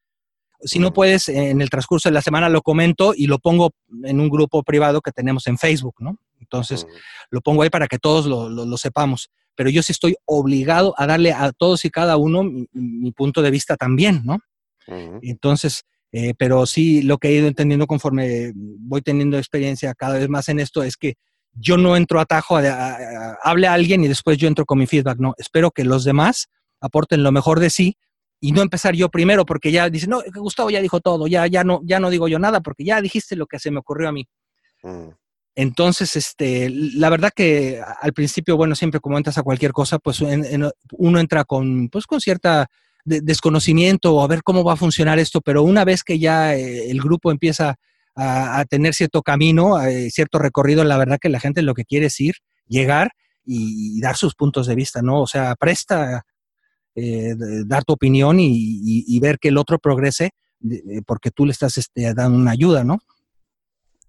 Si 0.62 0.80
no 0.80 0.94
puedes, 0.94 1.30
en 1.30 1.62
el 1.62 1.70
transcurso 1.70 2.10
de 2.10 2.13
la 2.13 2.22
semana 2.22 2.50
lo 2.50 2.62
comento 2.62 3.13
y 3.15 3.28
lo 3.28 3.39
pongo 3.39 3.72
en 4.04 4.20
un 4.20 4.30
grupo 4.30 4.63
privado 4.63 5.02
que 5.02 5.12
tenemos 5.12 5.46
en 5.48 5.58
Facebook, 5.58 5.96
¿no? 6.00 6.18
Entonces, 6.39 6.88
lo 7.30 7.41
pongo 7.41 7.62
ahí 7.62 7.70
para 7.70 7.88
que 7.88 8.00
todos 8.00 8.26
lo, 8.26 8.78
sepamos. 8.78 9.30
Pero 9.56 9.70
yo 9.70 9.84
sí 9.84 9.91
estoy 9.91 10.15
obligado 10.26 10.96
a 10.98 11.06
darle 11.06 11.34
a 11.34 11.52
todos 11.52 11.86
y 11.86 11.89
cada 11.89 12.18
uno 12.18 12.44
mi, 12.44 13.12
punto 13.12 13.41
de 13.41 13.52
vista 13.52 13.76
también, 13.76 14.22
¿no? 14.24 14.39
Entonces, 15.22 15.84
eh, 16.12 16.34
pero 16.38 16.65
sí, 16.65 17.02
lo 17.02 17.18
que 17.18 17.28
he 17.28 17.34
ido 17.34 17.48
entendiendo 17.48 17.88
conforme 17.88 18.54
voy 18.56 19.02
teniendo 19.02 19.38
experiencia 19.38 19.94
cada 19.94 20.18
vez 20.18 20.30
más 20.30 20.48
en 20.50 20.60
esto 20.60 20.82
es 20.84 20.96
que 20.96 21.15
yo 21.56 21.78
no 21.78 21.96
entro 21.98 22.20
a 22.20 22.24
atajo, 22.24 22.58
a, 22.58 23.38
hable 23.44 23.68
a 23.68 23.74
alguien 23.74 24.04
y 24.04 24.08
después 24.08 24.38
yo 24.38 24.48
entro 24.48 24.65
con 24.65 24.78
mi 24.78 24.88
feedback. 24.88 25.20
No, 25.20 25.34
espero 25.38 25.72
que 25.72 25.84
los 25.84 26.04
demás 26.04 26.48
aporten 26.82 27.24
lo 27.24 27.32
mejor 27.32 27.60
de 27.60 27.70
sí 27.70 27.98
y 28.39 28.52
no 28.52 28.62
empezar 28.62 28.94
yo 28.94 29.10
primero 29.10 29.46
porque 29.46 29.72
ya 29.72 29.89
dicen, 29.89 30.12
no, 30.12 30.22
Gustavo 30.36 30.70
ya 30.70 30.82
dijo 30.82 31.00
todo, 31.00 31.28
ya, 31.28 31.48
ya, 31.48 31.63
no, 31.63 31.82
ya 31.84 32.00
no 32.00 32.10
digo 32.10 32.28
yo 32.28 32.38
nada 32.38 32.62
porque 32.62 32.84
ya 32.84 33.02
dijiste 33.02 33.36
lo 33.36 33.48
que 33.48 33.60
se 33.60 33.72
me 33.72 33.80
ocurrió 33.80 34.10
a 34.10 34.12
mí. 34.12 34.28
Mm. 34.84 35.10
Entonces, 35.58 36.18
este, 36.18 36.70
la 36.70 37.10
verdad 37.10 37.32
que 37.34 37.82
al 38.02 38.12
principio, 38.12 38.58
bueno, 38.58 38.76
siempre 38.76 39.00
como 39.00 39.18
entras 39.18 39.38
a 39.38 39.44
cualquier 39.44 39.72
cosa, 39.72 40.00
pues 40.00 40.22
uno 40.22 41.20
entra 41.20 41.46
con, 41.46 41.88
pues, 41.88 42.06
con 42.06 42.20
cierta 42.20 42.68
desconocimiento 43.06 44.15
o 44.15 44.24
a 44.24 44.28
ver 44.28 44.44
cómo 44.44 44.63
va 44.63 44.74
a 44.74 44.78
funcionar 44.78 45.20
esto, 45.20 45.39
pero 45.39 45.63
una 45.63 45.86
vez 45.86 46.04
que 46.04 46.20
ya 46.20 46.56
eh, 46.56 46.89
el 46.89 47.00
grupo 47.00 47.32
empieza 47.32 47.78
a, 48.15 48.63
tener 48.69 48.93
cierto 48.93 49.21
camino, 49.21 49.82
eh, 49.82 50.10
cierto 50.10 50.39
recorrido, 50.39 50.84
la 50.84 50.97
verdad 50.97 51.19
que 51.19 51.30
la 51.30 51.39
gente 51.39 51.62
lo 51.62 51.73
que 51.73 51.86
quiere 51.86 52.08
es 52.08 52.19
ir, 52.19 52.36
llegar 52.67 53.12
y, 53.45 53.99
dar 54.01 54.15
sus 54.15 54.36
puntos 54.36 54.67
de 54.67 54.75
vista, 54.75 55.01
¿no? 55.01 55.21
O 55.21 55.28
sea, 55.28 55.56
presta 55.56 56.25
eh, 56.95 57.36
dar 57.65 57.84
tu 57.84 57.93
opinión 57.93 58.38
y, 58.39 59.19
ver 59.19 59.38
que 59.39 59.49
el 59.49 59.58
otro 59.58 59.80
progrese 59.80 60.32
porque 61.06 61.32
tú 61.32 61.45
le 61.45 61.51
estás 61.51 61.78
este, 61.78 62.13
dando 62.13 62.38
una 62.38 62.51
ayuda, 62.51 62.84
¿no? 62.84 62.99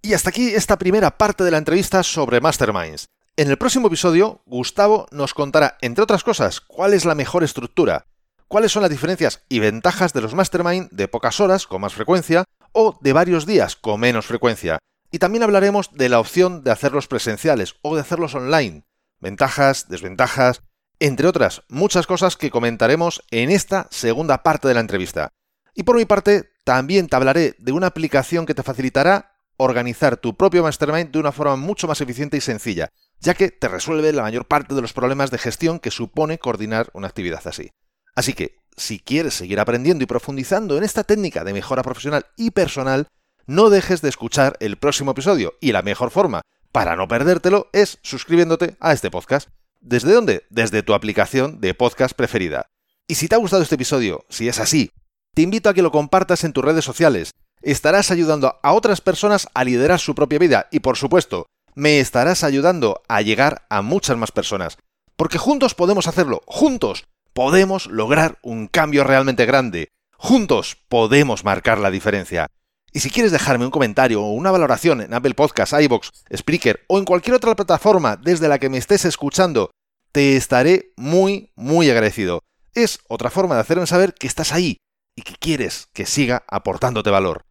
Y 0.03 0.15
hasta 0.15 0.31
aquí 0.31 0.49
esta 0.55 0.79
primera 0.79 1.19
parte 1.19 1.43
de 1.43 1.51
la 1.51 1.59
entrevista 1.59 2.03
sobre 2.03 2.41
Masterminds. 2.41 3.09
En 3.37 3.51
el 3.51 3.59
próximo 3.59 3.89
episodio, 3.89 4.41
Gustavo 4.47 5.09
nos 5.11 5.35
contará, 5.35 5.77
entre 5.81 6.05
otras 6.05 6.23
cosas, 6.23 6.61
cuál 6.61 6.95
es 6.95 7.05
la 7.05 7.15
mejor 7.15 7.45
estructura, 7.45 8.07
cuáles 8.49 8.73
son 8.73 8.83
las 8.83 8.91
diferencias 8.91 9.45
y 9.49 9.59
ventajas 9.59 10.13
de 10.13 10.21
los 10.21 10.35
Mastermind 10.35 10.91
de 10.91 11.09
pocas 11.09 11.41
horas 11.41 11.67
con 11.67 11.81
más 11.81 11.95
frecuencia 11.95 12.45
o 12.73 12.99
de 13.01 13.13
varios 13.13 13.47
días 13.47 13.77
con 13.77 14.01
menos 14.01 14.27
frecuencia. 14.27 14.79
Y 15.11 15.19
también 15.19 15.43
hablaremos 15.43 15.93
de 15.93 16.09
la 16.09 16.21
opción 16.21 16.63
de 16.65 16.71
hacerlos 16.71 17.07
presenciales 17.07 17.77
o 17.83 17.95
de 17.95 18.03
hacerlos 18.03 18.35
online. 18.35 18.85
Ventajas, 19.21 19.89
desventajas, 19.89 20.63
entre 20.99 21.29
otras 21.29 21.63
muchas 21.69 22.07
cosas 22.07 22.37
que 22.37 22.51
comentaremos 22.51 23.23
en 23.31 23.51
esta 23.51 23.89
segunda 23.91 24.43
parte 24.43 24.69
de 24.69 24.75
la 24.75 24.81
entrevista. 24.81 25.33
Y 25.75 25.83
por 25.83 25.97
mi 25.97 26.05
parte, 26.05 26.51
también 26.65 27.07
te 27.07 27.17
hablaré 27.17 27.55
de 27.59 27.73
una 27.73 27.89
aplicación 27.89 28.47
que 28.47 28.55
te 28.55 28.63
facilitará 28.63 29.37
organizar 29.59 30.17
tu 30.17 30.37
propio 30.37 30.63
mastermind 30.63 31.11
de 31.11 31.19
una 31.19 31.33
forma 31.33 31.57
mucho 31.57 31.87
más 31.87 32.01
eficiente 32.01 32.37
y 32.37 32.41
sencilla, 32.41 32.91
ya 33.21 33.35
que 33.35 33.51
te 33.51 33.69
resuelve 33.69 34.13
la 34.13 34.23
mayor 34.23 34.47
parte 34.47 34.75
de 34.75 34.83
los 34.83 34.93
problemas 34.93 35.31
de 35.31 35.39
gestión 35.39 35.79
que 35.79 35.91
supone 35.91 36.39
coordinar 36.39 36.91
una 36.93 37.09
actividad 37.09 37.47
así. 37.47 37.71
Así 38.17 38.33
que, 38.33 38.59
si 38.77 38.99
quieres 38.99 39.35
seguir 39.35 39.61
aprendiendo 39.61 40.03
y 40.03 40.07
profundizando 40.07 40.77
en 40.77 40.85
esta 40.85 41.05
técnica 41.05 41.45
de 41.45 41.53
mejora 41.53 41.83
profesional 41.83 42.27
y 42.37 42.51
personal, 42.51 43.07
no 43.47 43.71
dejes 43.71 44.03
de 44.03 44.09
escuchar 44.09 44.57
el 44.59 44.77
próximo 44.77 45.13
episodio 45.13 45.55
y 45.61 45.73
la 45.73 45.83
mejor 45.83 46.11
forma 46.11 46.43
para 46.73 46.97
no 46.97 47.09
perdértelo 47.09 47.69
es 47.73 47.99
suscribiéndote 48.03 48.77
a 48.81 48.93
este 48.93 49.11
podcast. 49.11 49.49
¿Desde 49.81 50.13
dónde? 50.13 50.45
Desde 50.51 50.83
tu 50.83 50.95
aplicación 50.95 51.61
de 51.61 51.75
podcast 51.75 52.15
preferida. 52.15 52.67
Y 53.07 53.15
si 53.15 53.29
te 53.29 53.35
ha 53.35 53.39
gustado 53.39 53.63
este 53.63 53.77
episodio, 53.77 54.25
si 54.29 54.49
es 54.49 54.59
así, 54.59 54.91
te 55.35 55.43
invito 55.43 55.69
a 55.71 55.75
que 55.75 55.83
lo 55.83 55.93
compartas 55.93 56.45
en 56.45 56.53
tus 56.53 56.65
redes 56.65 56.85
sociales. 56.85 57.31
Estarás 57.63 58.11
ayudando 58.11 58.59
a 58.63 58.73
otras 58.73 59.01
personas 59.01 59.49
a 59.55 59.65
liderar 59.65 60.01
su 60.01 60.15
propia 60.15 60.39
vida 60.39 60.69
y, 60.71 60.81
por 60.81 60.97
supuesto, 60.97 61.47
me 61.75 62.01
estarás 62.01 62.45
ayudando 62.45 63.03
a 63.09 63.23
llegar 63.23 63.67
a 63.71 63.83
muchas 63.83 64.17
más 64.17 64.33
personas. 64.33 64.77
Porque 65.17 65.39
juntos 65.39 65.75
podemos 65.75 66.09
hacerlo, 66.09 66.43
juntos 66.47 67.07
podemos 67.37 67.87
lograr 67.89 68.39
un 68.41 68.67
cambio 68.67 69.05
realmente 69.05 69.45
grande. 69.45 69.93
Juntos 70.17 70.79
podemos 70.89 71.45
marcar 71.45 71.77
la 71.79 71.91
diferencia. 71.91 72.47
Y 72.95 73.01
si 73.01 73.11
quieres 73.11 73.31
dejarme 73.31 73.67
un 73.67 73.71
comentario 73.71 74.23
o 74.23 74.33
una 74.33 74.51
valoración 74.51 75.03
en 75.03 75.13
Apple 75.13 75.35
Podcasts, 75.35 75.79
iBox, 75.79 76.13
Spreaker 76.35 76.87
o 76.89 76.99
en 76.99 77.05
cualquier 77.05 77.37
otra 77.37 77.55
plataforma 77.55 78.17
desde 78.17 78.49
la 78.49 78.59
que 78.59 78.71
me 78.71 78.79
estés 78.79 79.05
escuchando, 79.05 79.71
te 80.13 80.35
estaré 80.37 80.95
muy, 80.97 81.53
muy 81.57 81.91
agradecido. 81.91 82.43
Es 82.73 83.01
otra 83.07 83.29
forma 83.29 83.57
de 83.57 83.61
hacerme 83.61 83.87
saber 83.87 84.15
que 84.15 84.27
estás 84.27 84.55
ahí 84.55 84.79
y 85.15 85.21
que 85.21 85.35
quieres 85.35 85.89
que 85.93 86.07
siga 86.07 86.43
aportándote 86.49 87.11
valor. 87.11 87.43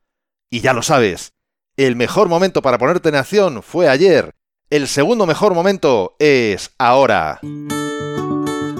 Y 0.50 0.62
ya 0.62 0.74
lo 0.74 0.82
sabes, 0.82 1.34
el 1.78 1.96
mejor 1.96 2.28
momento 2.28 2.64
para 2.64 2.80
ponerte 2.80 3.10
en 3.10 3.16
acción 3.18 3.62
fue 3.62 3.88
ayer. 3.88 4.32
El 4.72 4.88
segundo 4.88 5.28
mejor 5.28 5.54
momento 5.54 6.16
es 6.18 6.72
ahora. 6.80 7.40